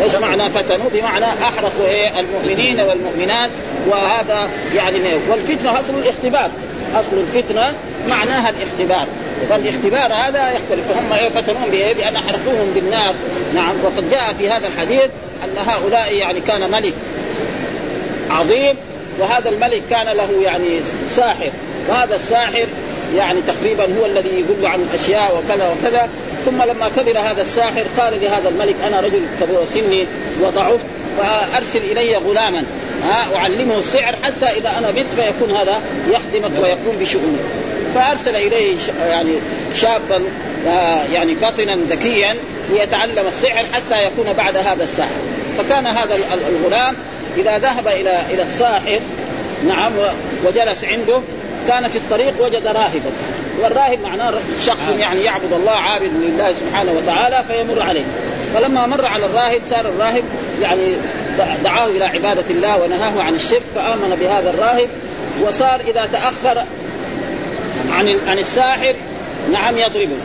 إيش 0.05 0.15
معنى 0.15 0.51
فتنوا؟ 0.51 0.91
بمعنى 0.95 1.25
أحرقوا 1.25 1.87
إيه؟ 1.87 2.11
المؤمنين 2.21 2.81
والمؤمنات. 2.81 3.51
وهذا 3.89 4.49
يعني 4.77 4.99
والفتنة 5.31 5.81
أصل 5.81 5.95
الاختبار. 5.95 6.51
أصل 6.95 7.25
الفتنة 7.35 7.73
معناها 8.09 8.51
الاختبار. 8.51 9.07
فالاختبار 9.49 10.13
هذا 10.13 10.51
يختلف. 10.51 10.91
هم 10.91 11.13
إيه 11.13 11.29
فتنون 11.29 11.71
بإيه؟ 11.71 11.95
بأن 11.95 12.17
احرقوهم 12.17 12.73
بالنار. 12.75 13.15
نعم. 13.55 13.75
وقد 13.85 14.11
جاء 14.11 14.35
في 14.39 14.51
هذا 14.51 14.67
الحديث 14.67 15.11
أن 15.45 15.69
هؤلاء 15.69 16.15
يعني 16.15 16.41
كان 16.41 16.71
ملك 16.71 16.95
عظيم 18.31 18.75
وهذا 19.19 19.49
الملك 19.49 19.83
كان 19.91 20.07
له 20.07 20.29
يعني 20.43 20.81
ساحر. 21.17 21.51
وهذا 21.89 22.15
الساحر 22.15 22.67
يعني 23.17 23.41
تقريبا 23.47 23.85
هو 23.85 24.07
الذي 24.07 24.29
يقول 24.29 24.67
عن 24.67 24.81
الأشياء 24.91 25.39
وكذا 25.39 25.71
وكذا. 25.71 26.09
ثم 26.45 26.63
لما 26.63 26.89
كبر 26.89 27.19
هذا 27.19 27.43
الساحر 27.43 27.85
قال 27.99 28.21
لهذا 28.23 28.49
الملك 28.49 28.75
أنا 28.87 29.01
رجل 29.01 29.21
كبير 29.41 29.59
سني 29.75 30.07
وضعفت 30.43 30.87
فأرسل 31.19 31.79
إلي 31.79 32.17
غلاما 32.17 32.65
أعلمه 33.37 33.79
السحر 33.79 34.15
حتى 34.23 34.47
إذا 34.47 34.69
أنا 34.79 34.91
مت 34.91 35.07
فيكون 35.17 35.57
هذا 35.57 35.81
يخدمك 36.11 36.63
ويقوم 36.63 36.97
بشؤونك. 37.01 37.41
فأرسل 37.97 38.37
إليه 38.37 38.77
يعني 39.01 39.33
شابا 39.75 40.23
يعني 41.13 41.35
فطنا 41.35 41.77
ذكيا 41.91 42.37
ليتعلم 42.71 43.27
السحر 43.29 43.67
حتى 43.73 44.05
يكون 44.05 44.33
بعد 44.33 44.57
هذا 44.57 44.85
الساحر 44.85 45.21
فكان 45.59 45.87
هذا 45.87 46.19
الغلام 46.49 46.97
إذا 47.37 47.59
ذهب 47.59 47.89
إلى 47.89 48.23
إلى 48.31 48.43
الساحر 48.43 49.01
نعم 49.67 49.93
وجلس 50.47 50.85
عنده 50.85 51.21
كان 51.69 51.89
في 51.89 51.99
الطريق 51.99 52.35
وجد 52.41 52.67
راهبا. 52.67 53.11
والراهب 53.63 53.99
معناه 54.03 54.35
شخص 54.67 54.91
يعني 54.99 55.25
يعبد 55.25 55.53
الله 55.53 55.71
عابد 55.71 56.11
لله 56.23 56.53
سبحانه 56.53 56.93
وتعالى 56.93 57.45
فيمر 57.49 57.83
عليه. 57.83 58.05
فلما 58.55 58.87
مر 58.87 59.05
على 59.05 59.27
الراهب 59.27 59.61
صار 59.71 59.81
الراهب 59.81 60.25
يعني 60.63 60.95
دعاه 61.65 61.87
إلى 61.87 62.05
عبادة 62.05 62.45
الله 62.51 62.83
ونهاه 62.83 63.23
عن 63.23 63.35
الشرك 63.35 63.63
فآمن 63.75 64.17
بهذا 64.21 64.51
الراهب 64.51 64.89
وصار 65.43 65.81
إذا 65.81 66.09
تأخر 66.13 66.65
عن 67.93 68.19
عن 68.29 68.39
الساحر 68.39 68.95
نعم 69.53 69.79
يضربه. 69.79 70.17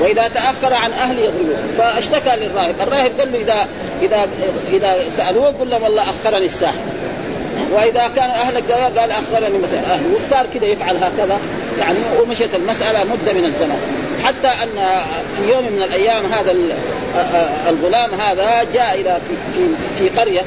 وإذا 0.00 0.28
تأخر 0.28 0.74
عن 0.74 0.92
أهله 0.92 1.20
يضربه. 1.20 1.56
فاشتكى 1.78 2.36
للراهب. 2.36 2.74
الراهب 2.80 3.12
قال 3.18 3.32
له 3.32 3.38
اذا 3.38 3.66
اذا 4.02 4.28
إذا 4.72 5.10
سألوه 5.16 5.46
قل 5.46 5.70
لهم 5.70 5.82
والله 5.82 6.02
أخرني 6.02 6.44
الساحر. 6.44 6.74
وإذا 7.72 8.10
كان 8.16 8.30
أهلك 8.30 8.72
قال 8.72 9.10
أخرني 9.10 9.58
مثلا. 9.58 9.80
اهله 9.80 10.14
وصار 10.14 10.46
كذا 10.54 10.66
يفعل 10.66 10.96
هكذا. 10.96 11.38
يعني 11.80 11.98
ومشت 12.22 12.54
المسألة 12.54 13.04
مدة 13.04 13.32
من 13.32 13.44
الزمن. 13.44 13.78
حتى 14.24 14.48
أن 14.62 15.00
في 15.36 15.52
يوم 15.52 15.64
من 15.64 15.82
الأيام 15.82 16.26
هذا 16.26 16.54
الغلام 17.68 18.10
هذا 18.20 18.66
جاء 18.74 19.00
إلى 19.00 19.18
في 19.28 19.34
في, 19.54 19.68
في 19.98 20.20
قرية. 20.20 20.42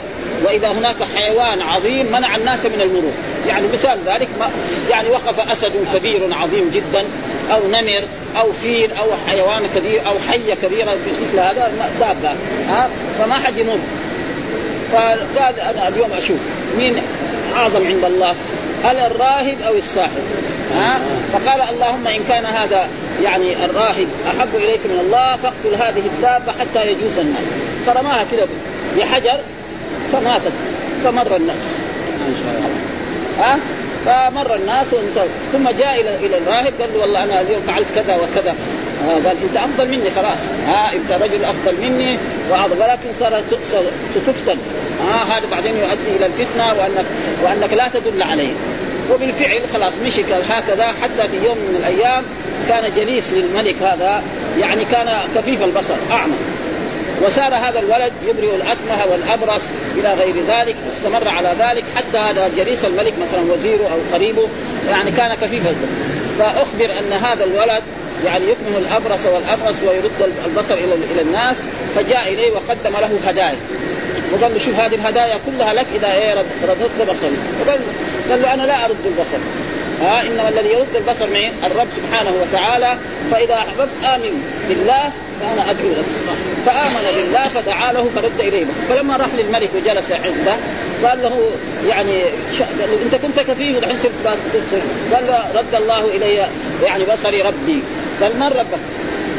وإذا 0.46 0.72
هناك 0.72 0.96
حيوان 1.16 1.62
عظيم 1.62 2.06
منع 2.12 2.36
الناس 2.36 2.66
من 2.66 2.82
المرور. 2.82 3.14
يعني 3.48 3.68
مثال 3.74 3.98
ذلك 4.06 4.28
ما 4.40 4.50
يعني 4.90 5.10
وقف 5.10 5.52
أسد 5.52 5.74
كبير 5.96 6.22
عظيم 6.32 6.72
جدا 6.74 7.06
أو 7.52 7.68
نمر 7.68 8.04
أو 8.38 8.52
فيل 8.52 8.92
أو 8.92 9.06
حيوان 9.28 9.62
كبير 9.76 10.02
أو 10.08 10.14
حية 10.30 10.54
كبيرة 10.54 10.98
مثل 11.22 11.40
هذا 11.40 11.72
دابة 12.00 12.36
ها؟ 12.70 12.90
فما 13.20 13.34
حد 13.34 13.58
يمر 13.58 13.80
فقال 14.92 15.60
أنا 15.60 15.88
اليوم 15.88 16.12
أشوف 16.18 16.38
مين 16.78 16.96
أعظم 17.56 17.88
عند 17.88 18.06
الله 18.06 18.36
هل 18.84 19.00
الراهب 19.00 19.58
أو 19.68 19.74
الساحر 19.74 20.22
ها؟ 20.76 21.00
فقال 21.34 21.62
اللهم 21.62 22.08
إن 22.08 22.24
كان 22.28 22.46
هذا 22.46 22.88
يعني 23.24 23.66
الراهب 23.66 24.08
أحب 24.28 24.56
إليك 24.56 24.80
من 24.86 25.00
الله 25.06 25.38
فاقتل 25.44 25.76
هذه 25.84 26.04
الدابة 26.06 26.52
حتى 26.60 26.92
يجوز 26.92 27.18
الناس. 27.18 27.44
فرماها 27.86 28.26
كذا 28.32 28.48
بحجر 28.98 29.40
فماتت 30.14 30.54
فمر 31.04 31.36
الناس. 31.36 31.64
ها؟ 33.40 33.60
فمر 34.06 34.56
الناس 34.56 34.86
وانتهوا. 34.92 35.28
ثم 35.54 35.70
جاء 35.70 36.02
إلى 36.02 36.16
إلى 36.16 36.38
الراهب 36.38 36.74
قال 36.82 36.90
له 36.94 37.00
والله 37.02 37.24
أنا 37.24 37.42
اليوم 37.42 37.62
فعلت 37.68 37.88
كذا 37.96 38.16
وكذا. 38.16 38.56
آه 39.08 39.14
قال 39.14 39.38
أنت 39.44 39.58
أفضل 39.58 39.88
مني 39.88 40.10
خلاص. 40.16 40.40
ها 40.68 40.94
أنت 40.94 41.24
رجل 41.24 41.44
أفضل 41.44 41.76
مني 41.82 42.18
وأفضل 42.50 42.82
ولكن 42.82 43.10
صار 43.20 43.42
ستفتن. 44.16 44.58
ها 45.02 45.38
هذا 45.38 45.46
بعدين 45.52 45.76
يؤدي 45.76 46.18
إلى 46.18 46.26
الفتنة 46.26 46.74
وانك 46.80 47.06
وأنك 47.44 47.74
لا 47.74 47.88
تدل 47.88 48.24
عليه. 48.24 48.52
وبالفعل 49.12 49.62
خلاص 49.74 49.94
مشي 50.06 50.22
هكذا 50.50 50.88
حتى 51.02 51.28
في 51.28 51.46
يوم 51.46 51.58
من 51.58 51.76
الأيام 51.80 52.24
كان 52.70 52.84
جليس 52.96 53.34
للملك 53.34 53.76
هذا 53.82 54.24
يعني 54.60 54.86
كان 54.86 55.10
كفيف 55.36 55.64
البصر 55.64 55.96
أعمى. 56.12 56.34
وسار 57.22 57.56
هذا 57.56 57.80
الولد 57.80 58.14
يبرئ 58.28 58.56
الأكمه 58.56 59.12
والأبرص 59.12 59.62
إلى 59.98 60.14
غير 60.14 60.36
ذلك 60.48 60.76
واستمر 60.88 61.28
على 61.28 61.56
ذلك 61.60 61.84
حتى 61.96 62.18
هذا 62.18 62.52
جليس 62.58 62.86
الملك 62.86 63.14
مثلا 63.22 63.54
وزيره 63.54 63.84
أو 63.84 64.16
قريبه 64.16 64.48
يعني 64.90 65.12
كان 65.12 65.34
كفيف 65.34 65.64
فأخبر 66.40 67.00
أن 67.00 67.14
هذا 67.14 67.44
الولد 67.44 67.84
يعني 68.26 68.46
يكمه 68.46 68.78
الأبرص 68.78 69.26
والأبرص 69.26 69.76
ويرد 69.88 70.34
البصر 70.46 70.74
إلى 70.74 70.94
إلى 71.14 71.22
الناس 71.22 71.58
فجاء 71.96 72.34
إليه 72.34 72.52
وقدم 72.52 72.98
له 73.00 73.10
هدايا. 73.28 73.58
وقال 74.34 74.54
له 74.54 74.60
شوف 74.60 74.80
هذه 74.80 74.96
الهدايا 74.96 75.40
كلها 75.46 75.74
لك 75.74 75.86
إذا 75.96 76.14
إيه 76.14 76.34
رددت 76.64 77.10
بصري. 77.10 77.38
وقال 77.62 77.80
قال 78.30 78.42
له 78.42 78.54
أنا 78.54 78.64
لا 78.64 78.86
أرد 78.86 79.06
البصر. 79.06 79.38
ها 80.02 80.22
إنما 80.22 80.50
الذي 80.50 80.70
يرد 80.70 80.96
البصر 80.96 81.30
مين؟ 81.30 81.52
الرب 81.64 81.88
سبحانه 81.96 82.32
وتعالى 82.42 82.98
فإذا 83.32 83.54
أحببت 83.54 84.04
آمن 84.04 84.44
بالله 84.70 85.12
فأنا 85.42 85.72
أدعو 85.72 85.90
لك 85.90 86.06
فآمن 86.66 87.06
بالله 87.16 87.48
فدعا 87.48 87.94
له 87.94 88.10
فرد 88.16 88.40
إليه. 88.40 88.66
فلما 88.90 89.18
راح 89.18 89.28
للملك 89.38 89.70
وجلس 89.76 90.12
عنده 90.12 90.56
قال 91.04 91.22
له 91.24 91.50
يعني 91.88 92.24
ش... 92.58 92.62
قال 92.62 92.90
له 92.92 93.00
انت 93.06 93.16
كنت 93.16 93.40
كفيف 93.40 93.78
ودحين 93.78 93.98
صرت 94.04 94.38
قال 95.14 95.28
له 95.28 95.40
رد 95.56 95.76
الله 95.76 96.06
إلي 96.06 96.48
يعني 96.84 97.04
بصري 97.04 97.42
ربي. 97.42 97.80
قال 98.22 98.40
من 98.40 98.48
ربك؟ 98.48 98.80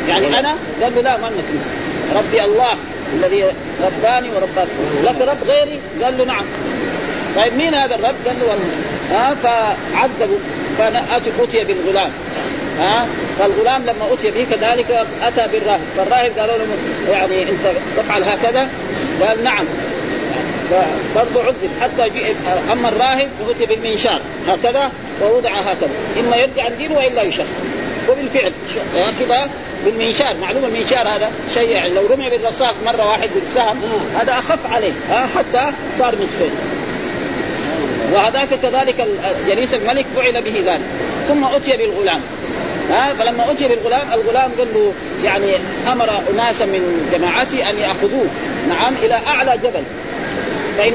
يعني 0.09 0.39
أنا؟ 0.39 0.55
قال 0.83 0.95
له 0.95 1.01
لا 1.01 1.17
ما 1.17 1.29
أنك 1.29 1.45
ربي 2.17 2.45
الله 2.45 2.75
الذي 3.15 3.45
رباني 3.83 4.29
ورباك. 4.29 4.69
لك 5.05 5.29
رب 5.29 5.51
غيري؟ 5.51 5.79
قال 6.03 6.19
له 6.19 6.25
نعم. 6.25 6.45
طيب 7.37 7.53
مين 7.57 7.75
هذا 7.75 7.95
الرب؟ 7.95 8.15
قال 8.27 8.37
له 8.41 8.47
والله. 8.49 8.71
ها 9.11 9.35
فعذبوا 9.43 10.39
فاتي 10.79 11.65
بالغلام. 11.65 12.11
ها؟ 12.81 13.07
فالغلام 13.39 13.83
لما 13.83 14.13
أتي 14.13 14.31
به 14.31 14.47
كذلك 14.51 15.07
أتى 15.23 15.49
بالراهب 15.53 15.81
فالراهب 15.97 16.33
قالوا 16.39 16.57
له 16.59 16.67
يعني 17.13 17.43
أنت 17.43 17.77
تفعل 17.97 18.23
هكذا؟ 18.23 18.69
قال 19.21 19.45
نعم. 19.45 19.65
فبرضه 21.15 21.45
عذب. 21.45 21.71
حتى 21.81 22.11
جي 22.11 22.35
أما 22.73 22.89
الراهب 22.89 23.29
فأتي 23.39 23.67
بالمنشار. 23.67 24.21
هكذا 24.49 24.91
ووضع 25.23 25.51
هكذا. 25.51 25.91
إما 26.21 26.37
يرجع 26.37 26.65
عن 26.65 26.77
دينه 26.79 26.97
وإلا 26.97 27.23
يشخ 27.23 27.45
وبالفعل. 28.09 28.53
كذا 28.95 29.49
بالمنشار. 29.85 30.37
معلوم 30.41 30.65
المنشار 30.65 31.09
هذا 31.09 31.31
شيء 31.55 31.71
يعني. 31.71 31.95
لو 31.95 32.07
رمي 32.07 32.31
بالرصاص 32.31 32.75
مرة 32.87 33.09
واحد 33.09 33.29
بالسهم 33.35 33.83
هذا 34.21 34.33
أخف 34.33 34.73
عليه. 34.73 34.93
حتى 35.37 35.73
صار 35.99 36.15
نصفين 36.15 36.51
وهذاك 38.13 38.49
كذلك 38.63 39.07
جليس 39.49 39.75
الملك 39.75 40.07
فعل 40.17 40.43
به 40.43 40.63
ذلك. 40.67 40.81
ثم 41.29 41.45
أتي 41.45 41.77
بالغلام. 41.77 42.21
ها 42.91 43.15
فلما 43.15 43.53
أتي 43.53 43.69
بالغلام 43.69 44.13
الغلام 44.13 44.51
قال 44.59 44.69
له 44.75 44.93
يعني 45.25 45.53
أمر 45.93 46.11
أناسا 46.35 46.65
من 46.65 47.09
جماعته 47.13 47.71
أن 47.71 47.79
يأخذوه. 47.79 48.27
نعم 48.69 48.95
إلى 49.03 49.21
أعلى 49.27 49.59
جبل. 49.59 49.83
فإن 50.79 50.93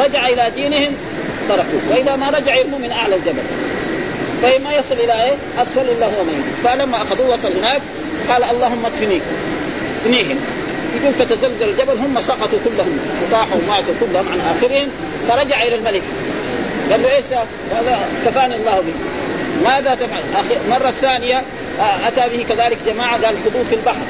رجع 0.00 0.28
إلى 0.28 0.50
دينهم 0.54 0.92
تركوه. 1.48 1.80
وإذا 1.90 2.16
ما 2.16 2.30
رجع 2.30 2.54
يرموا 2.54 2.78
من 2.78 2.92
أعلى 2.92 3.14
الجبل. 3.14 3.42
فإما 4.42 4.74
يصل 4.74 4.94
إلى 4.94 5.22
إيه؟ 5.22 5.34
أسفل 5.62 5.90
الله 5.90 6.12
ومن 6.20 6.60
فلما 6.64 6.96
أخذوه 6.96 7.28
وصل 7.28 7.52
هناك 7.58 7.82
قال 8.28 8.44
اللهم 8.44 8.86
اكفنيك 8.86 9.22
اكفنيهم. 10.00 10.36
يقول 11.00 11.14
فتزلزل 11.14 11.68
الجبل 11.68 11.98
هم 11.98 12.20
سقطوا 12.20 12.58
كلهم 12.64 12.98
وطاحوا 13.22 13.56
وماتوا 13.66 13.94
كلهم 14.00 14.26
عن 14.32 14.56
آخرهم. 14.56 14.88
فرجع 15.28 15.62
إلى 15.62 15.74
الملك. 15.74 16.02
قال 16.90 17.02
له 17.02 17.16
إيش 17.16 17.26
كفاني 18.26 18.54
الله 18.54 18.80
به 18.80 19.19
ماذا 19.64 19.94
تفعل؟ 19.94 20.22
مرة 20.70 20.90
ثانية 20.90 21.42
أتى 22.06 22.36
به 22.36 22.44
كذلك 22.48 22.78
جماعة 22.86 23.12
قال 23.12 23.36
خذوه 23.44 23.64
في 23.70 23.74
البحر 23.74 24.02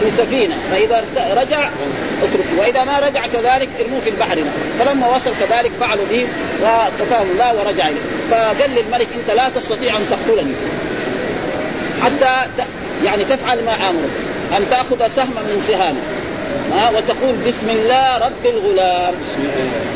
في 0.00 0.10
سفينة 0.10 0.54
فإذا 0.70 1.04
رجع 1.30 1.68
اتركه 2.22 2.58
وإذا 2.58 2.84
ما 2.84 2.98
رجع 2.98 3.26
كذلك 3.26 3.68
ارموه 3.80 4.00
في 4.00 4.10
البحر. 4.10 4.38
فلما 4.78 5.16
وصل 5.16 5.30
كذلك 5.40 5.70
فعلوا 5.80 6.04
به 6.10 6.26
وكفاهم 6.62 7.26
الله 7.32 7.54
ورجع 7.54 7.88
إليه. 7.88 8.00
فقال 8.30 8.70
للملك 8.70 9.08
أنت 9.20 9.36
لا 9.36 9.48
تستطيع 9.48 9.96
أن 9.96 10.06
تقتلني. 10.10 10.54
حتى 12.02 12.50
يعني 13.04 13.24
تفعل 13.24 13.64
ما 13.64 13.74
آمرك 13.74 14.10
أن 14.56 14.66
تأخذ 14.70 15.14
سهما 15.16 15.40
من 15.40 15.64
سهامه 15.68 16.00
ها 16.72 16.90
وتقول 16.90 17.34
بسم 17.46 17.70
الله 17.70 18.18
رب 18.18 18.44
الغلام 18.44 19.14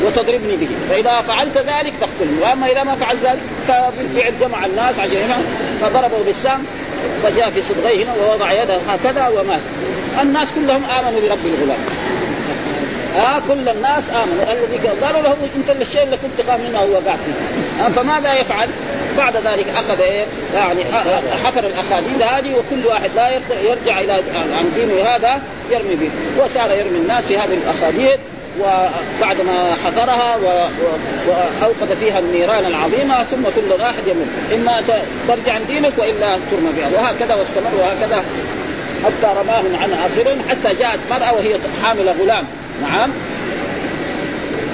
وتضربني 0.05 0.55
به. 0.55 0.67
فإذا 0.89 1.21
فعلت 1.21 1.57
ذلك 1.57 1.93
تقتلني 2.01 2.41
وأما 2.41 2.71
إذا 2.71 2.83
ما 2.83 2.95
فعلت 2.95 3.23
ذلك 3.23 3.39
فبالفعل 3.69 4.33
جمع 4.41 4.65
الناس 4.65 4.99
عجيبا 4.99 5.37
فضربوا 5.81 6.23
بالسهم 6.25 6.65
فجاء 7.23 7.49
في 7.49 7.61
صدغيه 7.61 8.03
هنا 8.03 8.13
ووضع 8.13 8.51
يده 8.51 8.77
هكذا 8.87 9.27
ومات. 9.27 9.59
الناس 10.21 10.47
كلهم 10.55 10.83
آمنوا 10.83 11.21
برب 11.21 11.45
الغلام. 11.45 11.79
آه 13.17 13.39
كل 13.47 13.69
الناس 13.69 14.09
آمنوا. 14.09 14.43
الذي 14.51 14.87
قالوا 14.87 15.21
له 15.21 15.35
أنت 15.55 15.81
الشيء 15.81 16.03
اللي 16.03 16.17
كنت 16.17 16.47
خاف 16.47 16.59
منه 16.59 16.79
هو 16.79 16.91
وقعت 16.91 17.19
فيه. 17.25 17.85
آه 17.85 17.89
فماذا 17.89 18.33
يفعل؟ 18.33 18.69
بعد 19.17 19.35
ذلك 19.35 19.65
أخذ 19.77 20.01
إيه 20.01 20.25
يعني 20.55 20.79
حفر 21.45 21.59
الأخاديد 21.59 22.21
هذه 22.21 22.53
وكل 22.53 22.87
واحد 22.87 23.09
لا 23.15 23.29
يرجع 23.63 23.99
إلى 23.99 24.13
عن 24.33 24.71
دينه 24.75 25.09
هذا 25.09 25.41
يرمي 25.71 25.95
به. 25.95 26.09
وصار 26.43 26.71
يرمي 26.71 26.97
الناس 26.97 27.23
في 27.25 27.37
هذه 27.37 27.53
الأخاديد. 27.53 28.19
وبعد 28.59 29.41
ما 29.41 29.75
حفرها 29.85 30.37
وأوقد 31.27 31.97
فيها 31.99 32.19
النيران 32.19 32.65
العظيمة 32.65 33.23
ثم 33.23 33.43
كل 33.55 33.81
واحد 33.81 34.07
يمر 34.07 34.25
إما 34.55 34.83
ترجع 35.27 35.53
عن 35.53 35.65
دينك 35.67 35.93
وإلا 35.97 36.37
ترمى 36.51 36.71
بها. 36.77 36.89
وهكذا 36.93 37.35
واستمر 37.35 37.71
وهكذا 37.79 38.23
حتى 39.05 39.39
رماهم 39.41 39.75
عن 39.81 39.91
اخرهم 39.93 40.41
حتى 40.49 40.75
جاءت 40.79 40.99
مرأة 41.11 41.33
وهي 41.33 41.55
حامله 41.83 42.11
غلام. 42.11 42.43
نعم. 42.81 43.09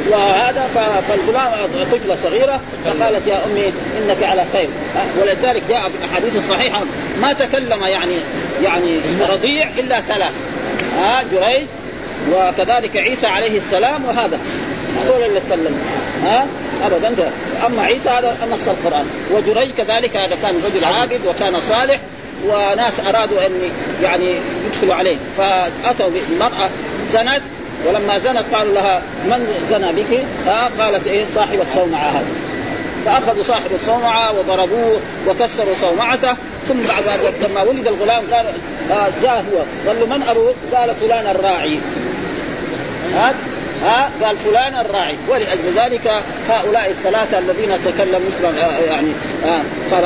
وهذا 0.09 0.69
فالغلام 1.07 1.51
طفلة 1.91 2.17
صغيرة 2.23 2.59
فقالت 2.85 3.27
يا 3.27 3.45
أمي 3.45 3.73
إنك 3.97 4.23
على 4.23 4.45
خير. 4.53 4.69
ولذلك 5.21 5.63
جاء 5.69 5.81
في 5.81 6.05
الأحاديث 6.05 6.35
الصحيحة 6.35 6.81
ما 7.21 7.33
تكلم 7.33 7.85
يعني 7.85 8.15
يعني 8.63 8.99
رضيع 9.29 9.69
إلا 9.79 10.01
ثلاث. 10.01 10.33
ها 10.99 11.23
جريج. 11.31 11.67
وكذلك 12.33 12.97
عيسى 12.97 13.27
عليه 13.27 13.57
السلام 13.57 14.05
وهذا. 14.05 14.39
هذول 15.03 15.23
اللي 15.23 15.39
تكلموا 15.39 15.79
ها؟ 16.23 16.47
ابدا. 16.85 17.31
أما 17.65 17.83
عيسى 17.83 18.09
هذا 18.09 18.37
نص 18.51 18.67
القرآن. 18.67 19.05
وجريج 19.31 19.69
كذلك 19.77 20.17
هذا 20.17 20.37
كان 20.41 20.61
رجل 20.65 20.85
عابد 20.85 21.19
وكان 21.27 21.61
صالح 21.61 21.99
وناس 22.47 22.93
أرادوا 23.07 23.45
أن 23.45 23.51
يعني 24.03 24.35
يدخلوا 24.67 24.95
عليه. 24.95 25.17
فأتوا 25.37 26.09
بامراه 26.09 26.69
زنت 27.13 27.41
ولما 27.87 28.19
زنت 28.19 28.43
قالوا 28.53 28.73
لها 28.73 29.01
من 29.25 29.47
زنى 29.69 29.93
بك؟ 29.93 30.19
آه 30.47 30.83
قالت 30.83 31.07
إيه؟ 31.07 31.25
صاحب 31.35 31.59
الصومعه 31.61 32.09
هذا. 32.09 32.25
فأخذوا 33.05 33.43
صاحب 33.43 33.71
الصومعه 33.81 34.39
وضربوه 34.39 34.99
وكسروا 35.27 35.75
صومعته. 35.81 36.35
ثم 36.67 36.79
بعد 36.87 37.19
لما 37.49 37.61
ولد 37.61 37.87
الغلام 37.87 38.23
قال 38.33 38.45
آه 38.91 39.07
جاء 39.23 39.45
هو. 39.51 39.87
قال 39.87 39.99
له 39.99 40.05
من 40.05 40.23
أبوك؟ 40.29 40.55
قال 40.73 40.95
فلان 41.01 41.27
الراعي. 41.35 41.79
ها؟ 43.13 43.33
ها؟ 43.83 44.11
قال 44.23 44.37
فلان 44.37 44.75
الراعي. 44.75 45.15
ولأجل 45.29 45.73
ذلك 45.75 46.11
هؤلاء 46.49 46.89
الثلاثة 46.89 47.39
الذين 47.39 47.71
تكلموا 47.85 48.19
مثل 48.27 48.45
آه، 48.45 48.79
يعني 48.91 49.07
آه، 49.45 49.95
قال 49.95 50.05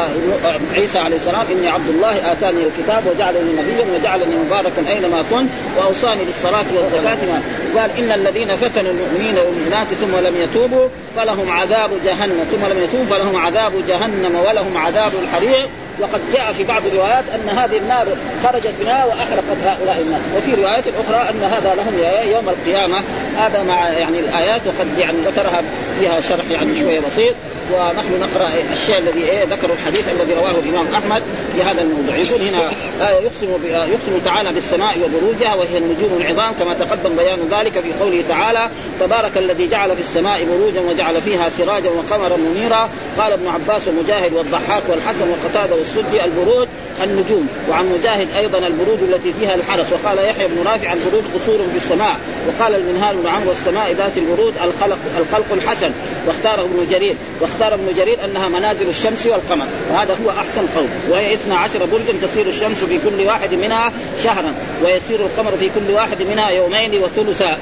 عيسى 0.76 1.00
عليه 1.00 1.16
السلام 1.16 1.46
إني 1.52 1.68
عبد 1.68 1.90
الله 1.90 2.32
آتاني 2.32 2.58
الكتاب 2.64 3.04
وجعلني 3.08 3.52
نبيا 3.52 3.86
وجعلني 4.00 4.36
مباركا 4.46 4.90
أينما 4.90 5.24
كنت 5.32 5.50
وأوصاني 5.78 6.24
بالصلاة 6.26 6.66
والزكاة. 6.76 7.42
قال 7.78 7.90
إن 8.00 8.12
الذين 8.12 8.48
فتنوا 8.48 8.92
المؤمنين 8.92 9.36
والمؤمنات 9.38 9.88
ثم 9.88 10.28
لم 10.28 10.36
يتوبوا 10.42 10.88
فلهم 11.16 11.52
عذاب 11.52 11.90
جهنم. 12.06 12.46
ثم 12.52 12.66
لم 12.66 12.84
يتوبوا 12.84 13.18
فلهم 13.18 13.36
عذاب 13.36 13.74
جهنم 13.88 14.36
ولهم 14.48 14.78
عذاب 14.78 15.12
الحريق. 15.24 15.70
وقد 16.02 16.22
جاء 16.34 16.54
في 16.54 16.64
بعض 16.64 16.86
الروايات 16.86 17.24
أن 17.36 17.58
هذه 17.58 17.78
النار 17.78 18.08
خرجت 18.44 18.74
منها 18.82 19.06
وأحرقت 19.06 19.58
هؤلاء 19.66 20.02
الناس. 20.02 20.22
وفي 20.38 20.54
روايات 20.54 20.84
أخرى 20.88 21.30
أن 21.30 21.44
هذا 21.44 21.76
لهم 21.76 21.94
يوم 22.34 22.50
القيامة. 22.50 22.98
هذا 23.38 23.64
مع 23.64 23.88
يعني 23.88 24.20
الآيات 24.20 24.62
وقد 24.68 25.00
يعني 25.00 25.18
ذكرها 25.26 25.62
فيها 26.00 26.20
شرح 26.20 26.46
يعني 26.52 26.80
شوية 26.80 27.00
بسيط 27.00 27.36
ونحن 27.74 28.22
نقرأ 28.22 28.50
الشيء 28.74 28.98
الذي 28.98 29.24
إيه 29.24 29.44
ذكروا 29.44 29.76
الحديث 29.76 30.10
الذي 30.10 30.34
رواه 30.34 30.52
الإمام 30.64 30.86
أحمد 30.96 31.24
في 31.56 31.64
هذا 31.64 31.82
الموضوع. 31.82 32.16
يقول 32.16 32.42
هنا 32.42 32.70
آه، 33.02 33.10
يقسم 33.10 33.48
آه، 33.74 33.86
يقسم 33.86 34.20
تعالى 34.26 34.54
بالسماء 34.54 34.96
وبروجها 35.00 35.56
وهي 35.56 35.78
النجوم 35.78 36.22
العظام 36.22 36.54
كما 36.60 36.74
تقدم 36.74 37.16
بيان 37.16 37.40
ذلك 37.52 37.72
في 37.72 38.04
قوله 38.04 38.24
تعالى 38.30 38.70
تبارك 39.00 39.38
الذي 39.38 39.68
جعل 39.68 39.96
في 39.96 40.02
السماء 40.02 40.46
بروجا 40.46 40.82
وجعل 40.90 41.22
فيها 41.22 41.50
سراجا 41.50 41.90
وقمرا 41.90 42.38
منيرا. 42.38 42.90
قال 43.18 43.32
ابن 43.32 43.48
عباس 43.48 43.88
ومجاهد 43.88 44.34
والضحاك 44.34 44.84
والحسن 44.88 45.30
وقتاده 45.30 45.76
والسدي 45.76 46.26
البروج 46.26 46.68
النجوم 47.04 47.48
وعن 47.70 47.86
مجاهد 47.90 48.28
أيضا 48.38 48.58
البروج 48.58 49.00
التي 49.10 49.34
فيها 49.40 49.56
الحرس 49.56 49.86
وقال 49.94 50.18
يحيى 50.18 50.48
بن 50.48 50.68
رافع 50.68 50.94
البروج 50.94 51.24
قصور 51.36 51.58
في 51.72 51.78
السماء 51.78 52.20
وقال 52.48 52.76
المنهال 52.76 53.18
بن 53.18 53.28
عمرو 53.28 53.50
والسماء 53.50 53.94
ذات 53.94 54.18
البروج 54.18 54.54
الخلق 54.64 54.98
الخلق 55.20 55.46
الحسن 55.54 55.92
واختاره 56.28 56.62
ابن 56.62 56.88
جرير 56.92 57.16
واختار 57.42 57.74
ابن 57.74 57.88
جرير 57.98 58.18
أنها 58.26 58.48
منازل 58.48 58.90
الشمس 58.90 59.26
والقمر 59.26 59.66
وهذا 59.92 60.18
هو 60.26 60.30
أحسن 60.30 60.66
قول 60.76 60.88
وهي 61.10 61.34
12 61.34 61.86
برجا 61.86 62.28
تسير 62.28 62.48
الشمس 62.48 62.84
في 62.84 63.00
كل 63.10 63.28
واحد 63.28 63.54
منها 63.54 63.92
شهرا 64.24 64.54
ويسير 64.84 65.20
القمر 65.20 65.52
في 65.60 65.70
كل 65.70 65.94
واحد 65.94 66.22
منها 66.22 66.50
يومين 66.50 67.04
وثلثا. 67.04 67.58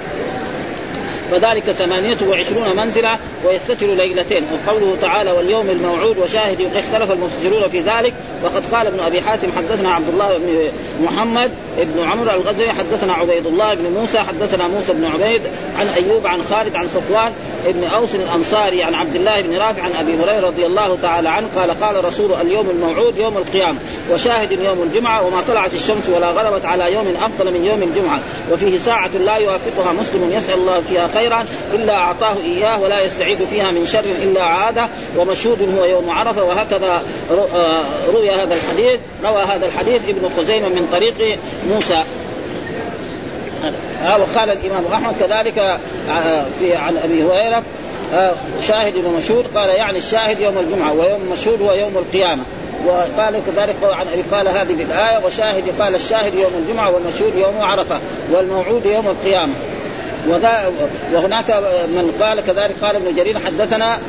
فذلك 1.32 1.64
ثمانية 1.64 2.18
وعشرون 2.28 2.76
منزلة 2.76 3.18
ويستتر 3.46 3.88
ليلتين. 3.88 4.44
وقوله 4.54 4.98
تعالى 5.02 5.32
واليوم 5.32 5.70
الموعود 5.70 6.18
وشاهد 6.18 6.62
اختلف 6.62 7.12
المفسرون 7.12 7.70
في 7.70 7.82
ذلك. 7.82 8.14
وقد 8.44 8.64
قال 8.72 8.88
ابن 8.88 9.00
أبي 9.00 9.22
حاتم 9.22 9.48
حدثنا 9.58 9.94
عبد 9.94 10.10
الله 10.10 10.38
بن 10.38 10.72
محمد 11.04 11.52
بن 11.78 12.04
عمرو 12.04 12.32
الغزوي 12.32 12.72
حدثنا 12.72 13.14
عبيد 13.14 13.46
الله 13.46 13.74
بن 13.74 13.92
موسى 14.00 14.20
حدثنا 14.20 14.68
موسى 14.68 14.94
بن 14.94 15.06
عبيد 15.06 15.42
عن 15.80 15.88
أيوب 15.88 16.28
عن 16.28 16.44
خالد 16.44 16.76
عن 16.76 16.88
صفوان 16.88 17.34
بن 17.72 17.84
أوس 17.84 18.16
الأنصاري 18.16 18.84
عن 18.84 18.96
عبد 18.96 19.16
الله 19.16 19.42
بن 19.42 19.58
رافع 19.58 19.84
عن 19.84 19.92
أبي 20.00 20.16
هريرة 20.16 20.48
رضي 20.48 20.66
الله 20.66 20.98
تعالى 21.02 21.30
عنه 21.30 21.48
قال 21.56 21.80
قال 21.80 22.06
رسول 22.06 22.34
اليوم 22.42 22.70
الموعود 22.70 23.18
يوم 23.18 23.38
القيامة 23.38 23.80
وشاهد 24.12 24.52
يوم 24.52 24.84
الجمعة 24.84 25.28
وما 25.28 25.42
طلعت 25.48 25.74
الشمس 25.74 26.10
ولا 26.10 26.32
غربت 26.32 26.66
على 26.66 26.94
يوم 26.94 27.14
أفضل 27.22 27.54
من 27.54 27.66
يوم 27.66 27.84
الجمعة 27.84 28.20
وفيه 28.52 28.78
ساعة 28.78 29.10
لا 29.18 29.36
يوافقها 29.36 29.94
مسلم 29.94 30.32
يسأل 30.32 30.60
الله 30.60 30.82
فيها 30.82 31.08
خيرا 31.14 31.46
إلا 31.74 31.96
أعطاه 31.96 32.36
إياه 32.46 32.82
ولا 32.82 33.02
يستعيد 33.02 33.38
فيها 33.50 33.72
من 33.72 33.86
شر 33.86 34.06
إلا 34.24 34.44
عاده 34.44 34.88
ومشهود 35.18 35.76
هو 35.78 35.86
يوم 35.86 36.10
عرفة 36.10 36.44
وهكذا 36.44 37.02
آه، 37.32 37.82
روي 38.14 38.32
هذا 38.32 38.56
الحديث 38.56 39.00
روى 39.24 39.44
هذا 39.44 39.66
الحديث 39.66 40.02
ابن 40.08 40.30
خزيمة 40.38 40.68
من 40.68 40.88
طريق 40.92 41.40
موسى. 41.74 42.04
ها 44.02 44.18
وقال 44.18 44.50
الإمام 44.50 44.86
أحمد 44.94 45.16
كذلك 45.20 45.58
آه، 45.58 45.80
في 46.60 46.76
عن 46.76 46.98
أبي 46.98 47.24
هريرة 47.24 47.64
آه، 48.14 48.32
شاهد 48.62 48.94
ومشهود 49.06 49.46
قال 49.56 49.70
يعني 49.70 49.98
الشاهد 49.98 50.40
يوم 50.40 50.58
الجمعة 50.58 50.94
ويوم 50.94 51.22
المشهود 51.22 51.62
هو 51.62 51.74
يوم 51.74 51.98
القيامة. 51.98 52.44
وقال 52.86 53.42
كذلك 53.46 53.76
عن 53.84 54.06
أبي 54.14 54.22
قال 54.32 54.48
هذه 54.48 54.74
بالآية 54.74 55.26
وشاهد 55.26 55.64
قال 55.80 55.96
الشاهد 55.96 56.34
يوم 56.34 56.52
الجمعة 56.58 56.92
والمشهود 56.92 57.36
يوم 57.36 57.62
عرفة 57.62 58.00
والموعود 58.32 58.86
يوم 58.86 59.08
القيامة. 59.08 59.54
وهناك 61.14 61.52
من 61.88 62.14
قال 62.22 62.42
كذلك 62.42 62.76
قال 62.82 62.96
ابن 62.96 63.16
جرير 63.16 63.40
حدثنا 63.46 64.00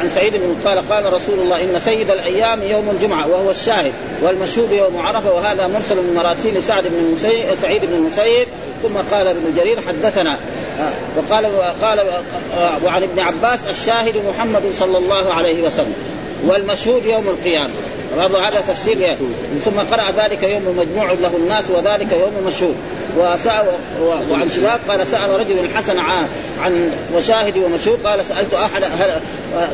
عن 0.00 0.08
سعيد 0.08 0.32
بن 0.32 0.56
قال 0.64 0.88
قال 0.88 1.12
رسول 1.12 1.38
الله 1.38 1.64
إن 1.64 1.80
سيد 1.80 2.10
الأيام 2.10 2.62
يوم 2.62 2.90
الجمعة 2.90 3.28
وهو 3.28 3.50
الشاهد 3.50 3.92
والمشهود 4.22 4.72
يوم 4.72 4.96
عرفة 4.96 5.32
وهذا 5.32 5.66
مرسل 5.66 5.96
من 5.96 6.14
مراسيل 6.14 6.62
سعد 6.62 6.84
بن 6.86 7.16
سعيد 7.62 7.84
بن 7.84 7.94
المسيب 7.94 8.46
ثم 8.82 8.96
قال 9.10 9.26
ابن 9.26 9.54
جرير 9.56 9.80
حدثنا. 9.88 10.38
وقال 11.16 11.46
قال 11.82 12.00
وعن 12.84 13.02
ابن 13.02 13.20
عباس 13.20 13.58
الشاهد 13.70 14.16
محمد 14.28 14.62
صلى 14.78 14.98
الله 14.98 15.34
عليه 15.34 15.62
وسلم 15.62 15.94
والمشهود 16.46 17.06
يوم 17.06 17.28
القيامة. 17.28 17.70
هذا 18.20 18.62
تفسير 18.68 19.16
ثم 19.64 19.80
قرأ 19.80 20.10
ذلك 20.10 20.42
يوم 20.42 20.78
مجموع 20.78 21.12
له 21.12 21.30
الناس 21.36 21.70
وذلك 21.70 22.12
يوم 22.12 22.46
مشهور 22.46 22.74
وسأل 23.18 23.66
وعن 24.30 24.48
شباب 24.48 24.80
قال 24.88 25.06
سأل 25.06 25.40
رجل 25.40 25.58
الحسن 25.58 25.98
عن 26.62 26.92
وشاهد 27.16 27.58
ومشهور 27.58 27.96
قال 28.04 28.24
سألت 28.24 28.54
أحد 28.54 28.84
هل 28.84 29.20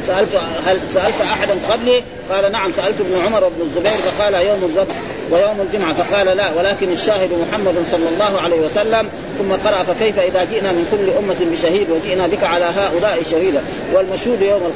سألت 0.07 0.41
هل 0.67 0.79
سألت 0.95 1.21
أحدا 1.23 1.55
قبلي؟ 1.71 2.03
قال 2.31 2.53
نعم 2.53 2.73
سألت 2.73 3.01
ابن 3.01 3.25
عمر 3.27 3.45
وابن 3.45 3.61
الزبير 3.61 3.93
فقال 3.93 4.35
يوم 4.35 4.65
الذبح 4.65 4.95
ويوم 5.31 5.61
الجمعة. 5.61 5.95
فقال 5.95 6.37
لا 6.37 6.51
ولكن 6.51 6.93
الشاهد 6.93 7.31
محمد 7.33 7.75
صلى 7.91 8.09
الله 8.09 8.41
عليه 8.41 8.61
وسلم 8.61 9.09
ثم 9.43 9.69
قرأ 9.69 9.83
فكيف 9.83 10.19
إذا 10.19 10.45
جئنا 10.45 10.73
من 10.73 10.87
كل 10.91 11.11
أمة 11.19 11.53
بشهيد 11.53 11.87
وجئنا 11.91 12.27
بك 12.27 12.45
على 12.45 12.65
هؤلاء 12.65 13.23
شهيدا؟ 13.31 13.65
والمشهود 13.93 14.43
يوم 14.43 14.73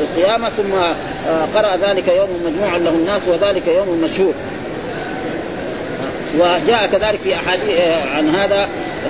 القيامة 0.00 0.48
ثم 0.48 0.72
قرأ 1.54 1.76
ذلك 1.76 2.08
يوم 2.08 2.28
مجموع 2.44 2.76
له 2.76 2.90
الناس 2.90 3.22
وذلك 3.28 3.66
يوم 3.66 4.00
مشهور 4.04 4.32
وجاء 6.38 6.86
كذلك 6.92 7.20
في 7.24 7.34
أحاديث 7.34 7.80
عن 8.14 8.28
هذا. 8.28 8.68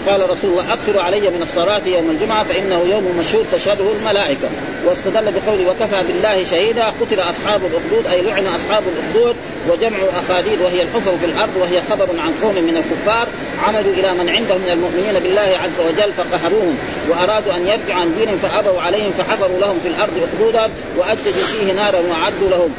قال 0.08 0.30
رسول 0.30 0.50
الله 0.50 0.72
اكثروا 0.72 1.02
علي 1.02 1.20
من 1.20 1.42
الصلاة 1.42 1.80
يوم 1.86 2.10
الجمعة 2.10 2.44
فإنه 2.44 2.82
يوم 2.90 3.16
مشهود 3.20 3.46
تشهده 3.52 3.92
الملائكة. 3.92 4.48
واستدل 4.86 5.32
بقوله 5.32 5.70
وكفى 5.70 6.02
بالله 6.08 6.44
شهيدا 6.44 6.84
قتل 6.84 7.20
أصحاب 7.20 7.60
الأخدود 7.60 8.06
أي 8.12 8.22
لعن 8.22 8.46
أصحاب 8.46 8.82
الأخدود. 8.96 9.36
وجمع 9.70 9.98
اخاديد 10.20 10.60
وهي 10.60 10.82
الحفر 10.82 11.18
في 11.20 11.26
الأرض 11.26 11.56
وهي 11.60 11.82
خبر 11.90 12.08
عن 12.18 12.32
قوم 12.42 12.54
من 12.54 12.76
الكفار 12.76 13.28
عمدوا 13.66 13.92
إلى 13.92 14.12
من 14.14 14.28
عندهم 14.28 14.60
من 14.60 14.70
المؤمنين 14.72 15.14
بالله 15.22 15.58
عز 15.62 15.78
وجل 15.88 16.12
فقهروهم 16.12 16.78
وأرادوا 17.08 17.56
أن 17.56 17.66
يرجعوا 17.66 18.00
عن 18.00 18.14
دينهم 18.18 18.38
فأبوا 18.38 18.80
عليهم 18.80 19.12
فحفروا 19.18 19.58
لهم 19.60 19.80
في 19.82 19.88
الأرض 19.88 20.28
أخدودا 20.28 20.70
واسجدوا 20.96 21.42
فيه 21.42 21.72
نارا 21.72 21.98
وأعدوا 21.98 22.48
لهم 22.50 22.70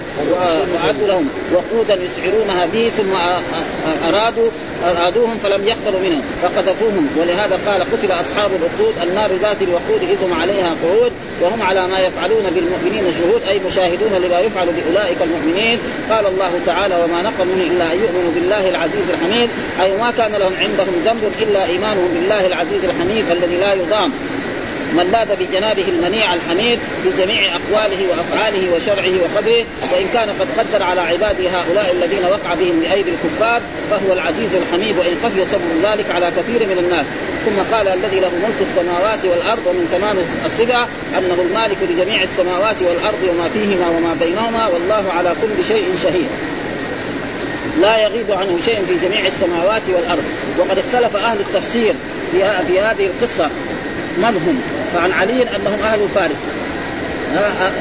وأعدوا 0.74 1.08
لهم 1.08 1.30
وقودا 1.54 2.00
يسعرونها 2.04 2.66
به 2.66 2.92
ثم 2.98 3.14
ارادوا 4.08 4.50
أرادوهم 4.84 5.38
فلم 5.44 5.68
يقبلوا 5.68 6.00
منهم 6.00 6.22
فقذفوهم 6.44 7.08
ولهذا 7.18 7.60
قال 7.68 7.82
قتل 7.82 8.12
أصحاب 8.12 8.52
الأخدود 8.52 8.94
النار 9.04 9.32
ذات 9.42 9.62
الوقود 9.62 10.02
إذ 10.12 10.24
هم 10.24 10.34
عليها 10.42 10.76
قعود 10.84 11.12
وهم 11.42 11.62
على 11.62 11.88
ما 11.88 12.00
يفعلون 12.00 12.44
بالمؤمنين 12.56 13.14
شهود 13.20 13.42
أي 13.50 13.60
مشاهدون 13.68 14.14
لما 14.14 14.40
يفعل 14.40 14.68
بأولئك 14.68 15.18
المؤمنين 15.22 15.80
قال 16.10 16.26
الله 16.26 16.52
تعالى 16.66 16.79
وما 16.86 17.22
نقموا 17.22 17.56
إلا 17.56 17.94
أن 17.94 18.00
يؤمنوا 18.00 18.32
بالله 18.36 18.70
العزيز 18.70 19.10
الحميد 19.10 19.50
أي 19.82 19.98
ما 19.98 20.12
كان 20.12 20.32
لهم 20.32 20.54
عندهم 20.60 20.94
ذنب 21.06 21.32
إلا 21.42 21.66
إيمانهم 21.66 22.08
بالله 22.14 22.48
العزيز 22.48 22.84
الحميد 22.84 23.32
الذي 23.32 23.58
لا 23.58 23.74
يضام. 23.74 24.12
من 24.94 25.12
لاذ 25.12 25.36
بجنابه 25.40 25.86
المنيع 25.88 26.34
الحميد 26.34 26.80
في 27.04 27.10
جميع 27.22 27.42
أقواله 27.56 28.02
وأفعاله 28.10 28.76
وشرعه 28.76 29.14
وقدره 29.24 29.64
وإن 29.92 30.08
كان 30.14 30.30
قد 30.40 30.48
قدر 30.60 30.84
على 30.84 31.02
عباده 31.02 31.50
هؤلاء 31.50 31.92
الذين 31.92 32.24
وقع 32.26 32.54
بهم 32.60 32.80
بأيدي 32.80 33.10
الكفار 33.10 33.62
فهو 33.90 34.14
العزيز 34.14 34.52
الحميد 34.56 34.98
وإن 34.98 35.14
خفي 35.24 35.46
سبب 35.46 35.72
ذلك 35.84 36.06
على 36.16 36.28
كثير 36.38 36.68
من 36.68 36.78
الناس. 36.78 37.06
ثم 37.46 37.76
قال 37.76 37.88
الذي 37.88 38.20
له 38.20 38.32
ملك 38.46 38.60
السماوات 38.70 39.26
والأرض 39.26 39.64
ومن 39.68 39.86
تمام 39.92 40.18
الصفة 40.46 40.82
أنه 41.18 41.38
المالك 41.48 41.78
لجميع 41.90 42.24
السماوات 42.24 42.82
والأرض 42.82 43.22
وما 43.30 43.50
فيهما 43.54 43.88
وما 43.90 44.16
بينهما 44.20 44.68
والله 44.68 45.12
على 45.18 45.32
كل 45.42 45.66
شيء 45.66 45.86
شهيد. 46.04 46.30
لا 47.82 47.98
يغيب 47.98 48.32
عنه 48.32 48.58
شيء 48.66 48.80
في 48.88 49.08
جميع 49.08 49.28
السماوات 49.28 49.82
والأرض. 49.88 50.24
وقد 50.60 50.78
اختلف 50.80 51.16
أهل 51.16 51.40
التفسير 51.40 51.94
في 52.32 52.80
هذه 52.80 53.06
القصة 53.06 53.50
من 54.18 54.24
هم 54.24 54.62
فعن 54.94 55.12
علي 55.12 55.44
أنهم 55.44 55.80
أهل 55.84 56.00
فارس. 56.16 56.42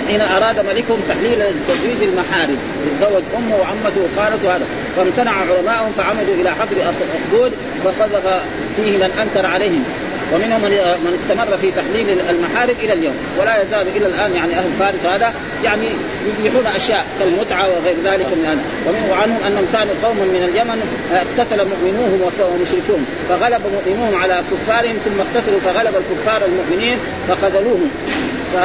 حين 0.09 0.21
أراد 0.21 0.67
ملكهم 0.67 1.01
تحليل 1.09 1.39
تزويج 1.69 2.03
المحارم. 2.03 2.59
يتزوج 2.87 3.23
أمه 3.37 3.57
وعمته 3.57 4.01
وخالته 4.05 4.57
هذا. 4.57 4.67
فامتنع 4.97 5.33
علماءهم 5.33 5.93
فعمدوا 5.97 6.35
إلى 6.35 6.51
حفر 6.51 6.77
أخدود 6.83 7.53
فقذف 7.85 8.43
فيه 8.77 8.97
من 8.97 9.11
أنكر 9.23 9.47
عليهم. 9.47 9.85
ومنهم 10.33 10.61
من 11.05 11.13
استمر 11.21 11.57
في 11.57 11.71
تحليل 11.71 12.21
المحارم 12.31 12.77
إلى 12.83 12.93
اليوم 12.93 13.15
ولا 13.41 13.63
يزال 13.63 13.87
إلى 13.97 14.07
الآن 14.07 14.35
يعني 14.35 14.53
أهل 14.59 14.71
فارس 14.79 15.07
هذا 15.15 15.33
يعني 15.65 15.87
يبيحون 16.29 16.67
أشياء 16.77 17.07
كالمتعة 17.19 17.69
وغير 17.69 17.97
ذلك 18.05 18.27
من 18.27 18.45
هذا. 18.51 18.63
ومنه 18.87 19.15
عنهم 19.23 19.39
أنهم 19.47 19.67
كانوا 19.73 19.95
قوما 20.05 20.25
من 20.25 20.43
اليمن 20.49 20.79
اقتتل 21.13 21.61
مؤمنوهم 21.73 22.21
ومشركون 22.53 23.07
فغلب 23.29 23.63
مؤمنوهم 23.77 24.15
على 24.23 24.43
كفارهم 24.51 24.97
ثم 25.05 25.19
اقتتلوا 25.21 25.61
فغلب 25.61 25.95
الكفار 26.03 26.41
المؤمنين 26.45 26.99
فخذلوهم. 27.29 27.91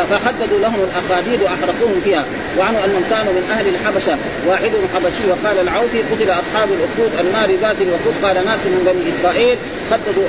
فحددوا 0.10 0.60
لهم 0.60 0.80
الأخاديد 0.88 1.39
وأحرقوهم 1.41 2.02
فيها. 2.04 2.24
وعنوا 2.58 2.86
أنهم 2.86 3.04
كانوا 3.10 3.34
من 3.38 3.46
أهل 3.56 3.65
الحبشة. 3.74 4.15
واحد 4.48 4.72
حبشي 4.93 5.24
وقال 5.32 5.58
العوفي 5.65 6.00
قتل 6.12 6.30
أصحاب 6.43 6.69
الأخدود 6.78 7.12
النار 7.24 7.50
ذات 7.63 7.80
الوقود. 7.82 8.15
قال 8.24 8.36
ناس 8.46 8.62
من 8.74 8.82
بني 8.88 9.04
إسرائيل 9.13 9.58
خددوا 9.91 10.28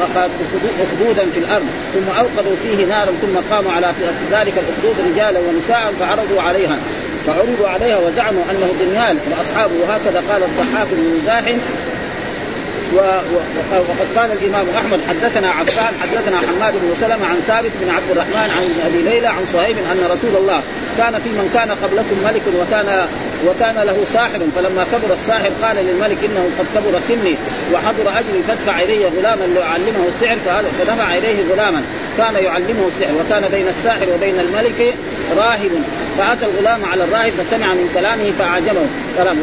أخدودا 0.87 1.25
في 1.35 1.39
الأرض. 1.45 1.69
ثم 1.95 2.09
أوقدوا 2.23 2.57
فيه 2.63 2.85
نارا. 2.85 3.13
ثم 3.23 3.37
قاموا 3.51 3.73
على 3.73 3.89
ذلك 4.35 4.55
الأخدود 4.63 4.97
رجالا 5.09 5.41
ونساء 5.47 5.85
فعرضوا 6.01 6.41
عليها. 6.49 6.77
فعرضوا 7.27 7.69
عليها 7.69 7.99
وزعموا 7.99 8.45
أنه 8.51 8.69
دنيال 8.85 9.17
وأصحابه 9.31 9.75
وهكذا 9.83 10.23
قال 10.31 10.43
الضحاك 10.43 10.89
بن 10.93 11.05
مزاحم 11.17 11.59
وقد 12.93 14.09
قال 14.17 14.33
الإمام 14.33 14.67
أحمد 14.77 15.01
حدثنا 15.09 15.49
عبان 15.51 15.93
حدثنا 16.03 16.37
حماد 16.37 16.73
بن 16.73 16.95
سلمة 17.01 17.27
عن 17.27 17.41
ثابت 17.47 17.71
بن 17.81 17.91
عبد 17.91 18.11
الرحمن 18.11 18.51
عن 18.57 18.81
أبي 18.87 19.03
ليلى 19.03 19.27
عن 19.27 19.47
صهيب 19.53 19.77
أن 19.79 20.01
رسول 20.11 20.37
الله 20.43 20.61
كان 20.99 21.13
في 21.13 21.29
من 21.29 21.51
كان 21.55 21.71
قبلكم 21.71 22.17
ملك 22.25 22.43
وكان 22.61 23.07
وكان 23.49 23.87
له 23.87 24.05
ساحر 24.13 24.41
فلما 24.57 24.85
كبر 24.93 25.15
الساحر 25.15 25.51
قال 25.63 25.77
للملك 25.77 26.19
إنه 26.25 26.51
قد 26.59 26.67
كبر 26.75 27.01
سني 27.01 27.35
وحضر 27.73 28.19
أجري 28.19 28.43
فادفع 28.49 28.81
إلي 28.83 29.05
غلاما 29.05 29.45
ليعلمه 29.55 30.05
السحر 30.15 30.37
فدفع 30.79 31.17
إليه 31.17 31.37
غلاما. 31.53 31.83
كان 32.19 32.35
يعلمه 32.45 32.89
السحر 32.89 33.13
وكان 33.15 33.49
بين 33.53 33.69
الساحر 33.69 34.07
وبين 34.15 34.41
الملك 34.41 34.95
راهب. 35.37 35.71
فأتى 36.19 36.47
الغلام 36.47 36.85
على 36.85 37.05
الراهب 37.05 37.33
فسمع 37.39 37.67
من 37.67 37.91
كلامه 37.95 38.33
فأعجبه 38.39 38.87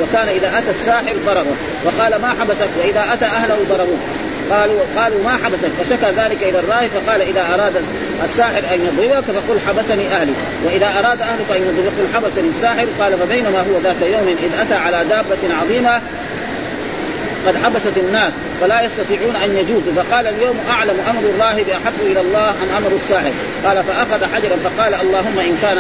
وكان 0.01 0.27
إذا 0.27 0.57
أتى 0.57 0.69
الساحر 0.69 1.13
ضربه. 1.25 1.55
وقال 1.85 2.21
ما 2.21 2.35
حبسك؟ 2.41 2.69
وإذا 2.79 3.03
أتى 3.13 3.25
أهله 3.25 3.57
ضربوه. 3.69 3.97
قالوا 4.51 4.79
قالوا 4.95 5.23
ما 5.23 5.37
حبسك 5.43 5.69
فشكى 5.79 6.05
ذلك 6.05 6.43
إلى 6.43 6.59
الراهب 6.59 6.89
فقال 6.89 7.21
إذا 7.21 7.41
أراد 7.53 7.73
الساحر 8.23 8.59
أن 8.73 8.79
يضربك 8.87 9.25
فقل 9.25 9.59
حبسني 9.67 10.07
أهلي. 10.07 10.33
وإذا 10.65 10.85
أراد 10.85 11.21
أهلك 11.21 11.51
أن 11.51 11.61
يضربك 11.61 11.93
فقل 11.97 12.07
حبسني 12.15 12.49
الساحر. 12.49 12.85
قال 12.99 13.17
فبينما 13.17 13.59
هو 13.59 13.79
ذات 13.83 14.01
يوم 14.01 14.35
إذ 14.43 14.59
أتى 14.61 14.73
على 14.73 15.05
دابة 15.09 15.55
عظيمة 15.61 16.01
قد 17.47 17.55
حبست 17.63 17.97
الناس 17.97 18.33
فلا 18.61 18.81
يستطيعون 18.81 19.35
أن 19.35 19.57
يجوزوا. 19.57 19.93
فقال 19.95 20.27
اليوم 20.27 20.57
أعلم 20.69 20.97
أمر 21.09 21.23
الراهب 21.29 21.65
احب 21.69 21.99
إلى 22.01 22.21
الله 22.21 22.49
أم 22.49 22.69
أمر 22.77 22.91
الساحر؟ 22.95 23.31
قال 23.65 23.83
فأخذ 23.83 24.25
حجرا 24.35 24.57
فقال 24.63 24.93
اللهم 24.93 25.39
إن 25.39 25.57
كان 25.61 25.77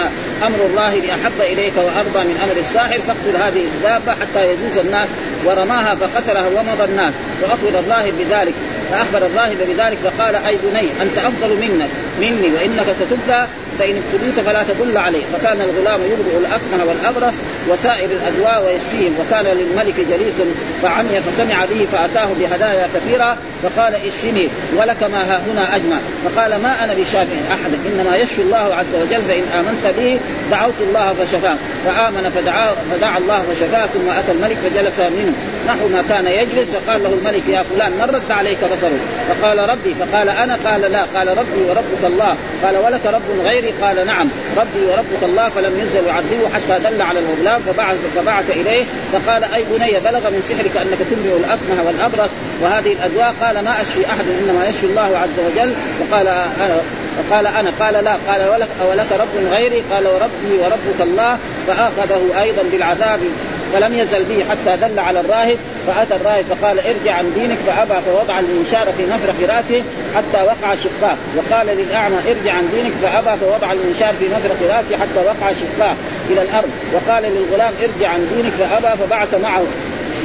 أمر 0.47 0.59
الراهب 0.65 1.03
احب 1.03 1.41
إليك 1.41 1.73
وأرضى 1.77 2.27
من 2.29 2.37
أمر 2.43 2.57
الساحر 2.59 2.99
فاقتل 3.07 3.35
هذه 3.43 3.63
الدابة 3.65 4.11
حتى 4.11 4.51
يجوز 4.51 4.77
الناس 4.77 5.07
ورماها 5.45 5.95
فقتلها 5.95 6.47
ومضى 6.47 6.83
الناس 6.83 7.13
وأخبر 7.41 7.79
الراهب 7.79 8.13
بذلك. 8.19 8.53
فأخبر 8.91 9.27
الراهب 9.27 9.57
بذلك 9.69 9.97
فقال 9.97 10.35
أي 10.35 10.57
بني 10.63 10.87
أنت 11.01 11.17
أفضل 11.17 11.55
منك 11.61 11.89
مني 12.19 12.49
وإنك 12.55 12.85
ستبدى 12.99 13.41
فان 13.81 13.95
ابتليت 14.01 14.39
فلا 14.47 14.63
تدل 14.69 14.97
عليه. 14.97 15.23
فكان 15.33 15.57
الغلام 15.61 15.99
يبدع 16.01 16.37
الاكمه 16.37 16.81
والأبرص 16.87 17.35
وسائر 17.69 18.09
الأدواء 18.17 18.65
ويشفيهم. 18.65 19.13
وكان 19.19 19.45
للملك 19.45 19.95
جليس 20.11 20.37
فعمي 20.81 21.21
فسمع 21.21 21.65
به 21.65 21.87
فأتاه 21.91 22.29
بهدايا 22.39 22.87
كثيرة 22.95 23.37
فقال 23.63 23.93
اشفني 23.95 24.47
ولك 24.77 25.03
ما 25.03 25.21
ها 25.29 25.41
هنا 25.47 25.75
اجمع 25.75 25.97
فقال 26.25 26.61
ما 26.61 26.83
أنا 26.83 26.93
بشافع 26.93 27.39
أحد. 27.55 27.71
إنما 27.89 28.15
يشفي 28.17 28.41
الله 28.41 28.75
عز 28.79 28.93
وجل 29.01 29.21
فإن 29.27 29.43
آمنت 29.59 29.85
به 29.97 30.19
دعوت 30.51 30.79
الله 30.81 31.13
فشفاه. 31.19 31.57
فآمن 31.85 32.31
فدعا 32.35 32.67
فدعا 32.91 33.17
الله 33.17 33.43
فشفاه 33.51 33.85
ثم 33.85 34.09
أتى 34.19 34.31
الملك 34.31 34.57
فجلس 34.57 34.99
منه. 34.99 35.33
نحو 35.67 35.87
ما 35.87 36.03
كان 36.09 36.27
يجلس 36.27 36.69
فقال 36.69 37.03
له 37.03 37.13
الملك 37.13 37.43
يا 37.49 37.63
فلان 37.63 37.91
من 37.91 38.15
رد 38.15 38.31
عليك 38.31 38.57
بصره؟ 38.57 38.99
فقال 39.29 39.69
ربي 39.69 39.95
فقال 39.99 40.29
أنا؟ 40.29 40.57
قال 40.65 40.81
لا. 40.81 41.05
قال 41.15 41.27
ربي 41.37 41.61
وربك 41.69 42.03
الله. 42.03 42.35
قال 42.63 42.77
ولك 42.77 43.05
رب 43.05 43.45
غيري؟ 43.45 43.73
قال 43.81 44.05
نعم. 44.05 44.29
ربي 44.57 44.85
وربك 44.85 45.23
الله 45.23 45.49
فلم 45.49 45.79
ينزل 45.79 46.07
يعذبه 46.07 46.49
حتى 46.53 46.89
دل 46.89 47.01
على 47.01 47.19
الغلام 47.19 47.61
فبعث 47.61 47.97
فبعث 48.15 48.49
إليه 48.49 48.83
فقال 49.13 49.43
أي 49.43 49.63
بني 49.63 49.99
بلغ 49.99 50.29
من 50.29 50.41
سحرك 50.49 50.77
أنك 50.77 50.99
تنبئ 51.09 51.37
الأكمه 51.37 51.87
والأبرص 51.87 52.29
وهذه 52.61 52.93
الادواء 52.93 53.35
قال 53.41 53.63
ما 53.65 53.81
أشفي 53.81 54.05
أحد 54.05 54.25
إنما 54.41 54.67
يشفي 54.69 54.85
الله 54.85 55.17
عز 55.23 55.37
وجل. 55.45 55.73
وقال 56.01 56.27
أنا 56.27 56.81
قال 57.31 57.47
أنا؟ 57.47 57.71
قال 57.79 58.03
لا. 58.03 58.15
قال 58.27 58.49
ولك 58.49 58.69
ولك 58.89 59.11
رب 59.11 59.53
غيري؟ 59.53 59.83
قال 59.91 60.07
وربي 60.07 60.53
وربك 60.63 61.01
الله. 61.01 61.37
فآخذه 61.67 62.41
أيضا 62.41 62.63
بالعذاب 62.71 63.19
فلم 63.73 63.93
يزل 63.99 64.23
به 64.23 64.45
حتى 64.49 64.87
دل 64.87 64.99
على 64.99 65.19
الراهب 65.19 65.57
فأتى 65.87 66.15
الراهب 66.15 66.45
فقال 66.49 66.79
ارجع 66.79 67.13
عن 67.13 67.31
دينك 67.35 67.57
فأبى 67.67 68.01
فوضع 68.05 68.39
المنشار 68.39 68.87
في 68.97 69.03
مفرق 69.05 69.55
رأسه 69.55 69.83
حتى 70.15 70.43
وقع 70.43 70.75
شقاق 70.75 71.17
وقال 71.37 71.67
للأعمى 71.67 72.15
ارجع 72.15 72.53
عن 72.53 72.69
دينك 72.75 72.91
فأبى 73.03 73.39
فوضع 73.39 73.71
المنشار 73.71 74.13
في 74.19 74.25
مفرق 74.25 74.77
رأسه 74.77 74.97
حتى 74.97 75.25
وقع 75.25 75.53
شقاق 75.53 75.95
إلى 76.29 76.41
الأرض. 76.41 76.69
وقال 76.93 77.23
للغلام 77.23 77.73
ارجع 77.81 78.09
عن 78.09 78.27
دينك 78.35 78.53
فأبى 78.59 78.97
فبعث 78.97 79.33
معه 79.33 79.63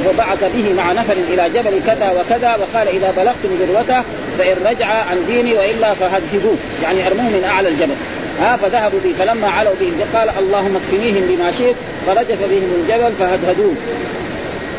وبعث 0.09 0.43
به 0.55 0.73
مع 0.77 0.91
نفر 0.91 1.13
إلى 1.33 1.49
جبل 1.49 1.81
كذا 1.87 2.11
وكذا 2.11 2.55
وقال 2.55 2.87
إذا 2.87 3.13
بلغتم 3.17 3.49
ذروته 3.61 4.01
فإن 4.37 4.55
رجع 4.65 4.87
عن 4.87 5.25
ديني 5.27 5.53
وإلا 5.53 5.93
فهدهدوه. 5.93 6.55
يعني 6.83 7.07
ارموه 7.07 7.25
من 7.25 7.43
أعلى 7.53 7.69
الجبل. 7.69 7.95
ها 8.41 8.57
فذهبوا 8.57 8.99
به. 9.03 9.13
فلما 9.19 9.47
علوا 9.47 9.73
به 9.79 10.19
قال 10.19 10.29
اللهم 10.39 10.75
اكفنيهم 10.75 11.23
بما 11.29 11.51
شئت 11.51 11.75
فرجف 12.07 12.39
بهم 12.51 12.69
الجبل 12.81 13.13
فهدهدوه. 13.19 13.73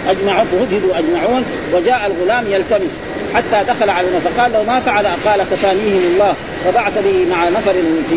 اجمعوا 0.08 0.44
فهدهدوا 0.44 0.98
أجمعون 0.98 1.44
وجاء 1.74 2.00
الغلام 2.06 2.44
يلتمس 2.52 3.00
حتى 3.34 3.64
دخل 3.68 3.90
على 3.90 4.08
فقال 4.24 4.52
له 4.52 4.62
ما 4.62 4.80
فعل 4.80 5.06
قال 5.06 5.42
كفانيهم 5.50 6.02
الله؟ 6.12 6.34
فبعث 6.64 6.98
به 6.98 7.26
مع 7.30 7.48
نفر 7.48 7.72
في 8.08 8.16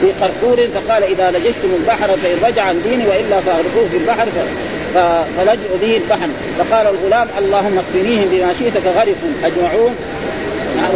في 0.00 0.06
قرقور 0.20 0.68
فقال 0.74 1.02
إذا 1.02 1.30
لججتم 1.30 1.70
البحر 1.80 2.08
فإن 2.22 2.38
رجع 2.44 2.62
عن 2.62 2.82
ديني 2.82 3.04
وإلا 3.06 3.40
فاغرقوه 3.40 3.88
في 3.90 3.96
البحر 3.96 4.26
فلجؤوا 5.36 5.78
به 5.82 5.96
البحر. 5.96 6.28
فقال 6.58 6.86
الغلام 6.86 7.28
اللهم 7.38 7.78
اكفنيهم 7.78 8.28
بما 8.32 8.52
شئت 8.52 8.78
فغرقوا. 8.78 9.32
أجمعون 9.44 9.94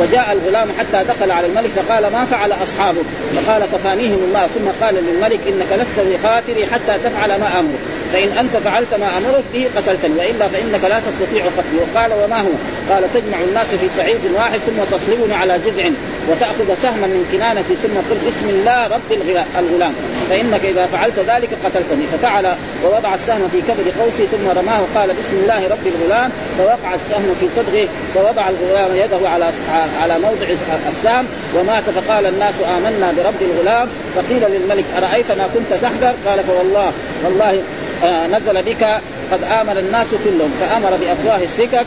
وجاء 0.01 0.33
الغلام 0.33 0.68
حتى 0.79 1.05
دخل 1.05 1.31
على 1.31 1.47
الملك 1.47 1.70
فقال 1.70 2.12
ما 2.12 2.25
فعل 2.25 2.53
أصحابك؟ 2.53 3.05
فقال 3.37 3.62
كفانيهم 3.73 4.18
الله 4.29 4.47
ثم 4.47 4.85
قال 4.85 4.94
للملك 4.94 5.40
إنك 5.49 5.73
لست 5.73 6.07
بقاتلي 6.07 6.66
حتى 6.66 6.99
تفعل 7.05 7.40
ما 7.40 7.61
أمرك. 7.61 7.81
فإن 8.12 8.29
أنت 8.38 8.57
فعلت 8.57 8.95
ما 9.01 9.09
امرك 9.19 9.45
به 9.55 9.67
قتلتني 9.77 10.17
وإلا 10.19 10.49
فإنك 10.49 10.85
لا 10.85 11.01
تستطيع 11.01 11.45
قتلي 11.45 11.79
وقال 11.83 12.11
وما 12.25 12.40
هو؟ 12.40 12.55
قال 12.90 13.03
تجمع 13.14 13.38
الناس 13.49 13.67
في 13.67 13.88
صعيد 13.97 14.21
واحد 14.37 14.59
ثم 14.59 14.97
تصلبني 14.97 15.35
على 15.35 15.59
جذع 15.67 15.90
وتأخذ 16.29 16.75
سهما 16.83 17.07
من 17.07 17.23
كنانتي 17.33 17.75
ثم 17.83 17.97
قل 18.11 18.19
بسم 18.29 18.49
الله 18.49 18.87
رب 18.87 19.11
الغلام. 19.59 19.95
فإنك 20.31 20.64
إذا 20.64 20.87
فعلت 20.93 21.19
ذلك 21.19 21.51
قتلتني. 21.64 22.07
ففعل 22.12 22.47
ووضع 22.85 23.14
السهم 23.14 23.49
في 23.53 23.61
كبد 23.69 23.87
قوسه 24.01 24.27
ثم 24.33 24.47
رماه 24.59 24.81
قال 24.95 25.09
بسم 25.09 25.37
الله 25.43 25.69
رب 25.69 25.87
الغلام. 25.87 26.31
فوقع 26.59 26.95
السهم 26.95 27.35
في 27.40 27.47
صدغه 27.57 27.88
فوضع 28.14 28.45
الغلام 28.49 28.90
يده 28.97 29.29
على 29.29 29.47
على 30.03 30.19
موضع 30.19 30.47
السهم 30.93 31.27
ومات. 31.57 31.85
فقال 31.97 32.27
الناس 32.27 32.55
آمنا 32.77 33.12
برب 33.17 33.40
الغلام. 33.51 33.88
فقيل 34.17 34.43
للملك 34.55 34.85
أرأيت 34.99 35.33
ما 35.38 35.47
كنت 35.55 35.81
تحذر؟ 35.83 36.14
قال 36.27 36.45
فوالله 36.45 36.93
والله 37.25 37.62
نزل 38.05 38.62
بك 38.62 38.85
قد 39.33 39.43
آمن 39.61 39.77
الناس 39.79 40.07
كلهم. 40.25 40.53
فأمر 40.61 40.90
بأفواه 41.01 41.43
السكك 41.43 41.87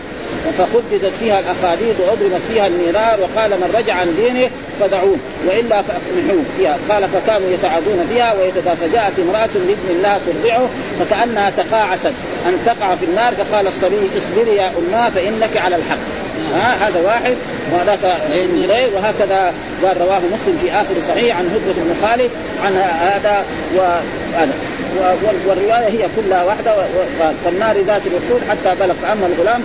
فخددت 0.57 1.15
فيها 1.19 1.39
الاخاديد 1.39 1.95
وأضربت 1.99 2.41
فيها 2.49 2.67
النيران 2.67 3.19
وقال 3.19 3.51
من 3.51 3.73
رجع 3.77 3.93
عن 3.93 4.15
دينه 4.15 4.49
فدعوه 4.79 5.17
وإلا 5.47 5.81
فاقنحوه 5.81 6.43
فيها. 6.57 6.77
قال 6.89 7.09
فكانوا 7.09 7.49
يتعاذون 7.49 8.07
بها 8.09 8.33
فجاءت 8.81 9.19
امرأة 9.19 9.49
باذن 9.55 9.89
الله 9.89 10.19
ترضعه 10.25 10.69
فكأنها 10.99 11.49
تقاعست. 11.49 12.13
أن 12.47 12.57
تقع 12.65 12.95
في 12.95 13.05
النار 13.05 13.33
فقال 13.33 13.67
الصبي 13.67 14.09
اصبري 14.17 14.55
يا 14.55 14.71
اماه 14.77 15.09
فإنك 15.09 15.57
على 15.57 15.75
الحق. 15.75 15.97
ها 16.55 16.87
هذا 16.87 17.01
واحد. 17.05 17.35
وهذاك 17.73 17.99
غير 18.69 18.89
وهكذا 18.95 19.53
قال 19.83 20.01
رواه 20.01 20.19
مسلم 20.19 20.57
في 20.61 20.71
آخر 20.71 21.01
صحيح 21.07 21.37
عن 21.37 21.45
هدبه 21.45 21.81
بن 21.81 22.07
خالد 22.07 22.29
عن 22.65 22.77
هذا 22.77 23.45
وهذا. 23.75 24.53
والرواية 25.47 25.87
هي 25.87 26.07
كلها 26.15 26.43
واحدة 26.43 26.75
فالنار 27.45 27.77
ذات 27.77 28.01
الوقود 28.07 28.41
حتى 28.49 28.75
بلغ. 28.79 28.93
فاما 28.93 29.27
الغلام 29.27 29.61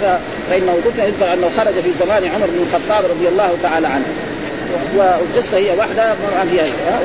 فانه 0.51 0.75
دفن 0.87 1.03
يذكر 1.03 1.33
أنه 1.33 1.51
خرج 1.57 1.75
في 1.75 1.90
زمان 2.05 2.25
عمر 2.35 2.47
بن 2.47 2.66
الخطاب 2.66 3.05
رضي 3.11 3.29
الله 3.29 3.57
تعالى 3.62 3.87
عنه. 3.87 4.05
والقصة 4.97 5.57
هي 5.57 5.71
واحدة 5.79 6.14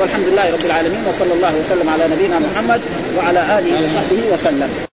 والحمد 0.00 0.26
لله 0.26 0.52
رب 0.52 0.64
العالمين 0.64 1.04
وصلى 1.08 1.32
الله 1.32 1.54
وسلم 1.60 1.88
على 1.88 2.04
نبينا 2.14 2.38
محمد 2.38 2.80
وعلى 3.18 3.58
آله 3.58 3.84
وصحبه 3.84 4.34
وسلم. 4.34 4.87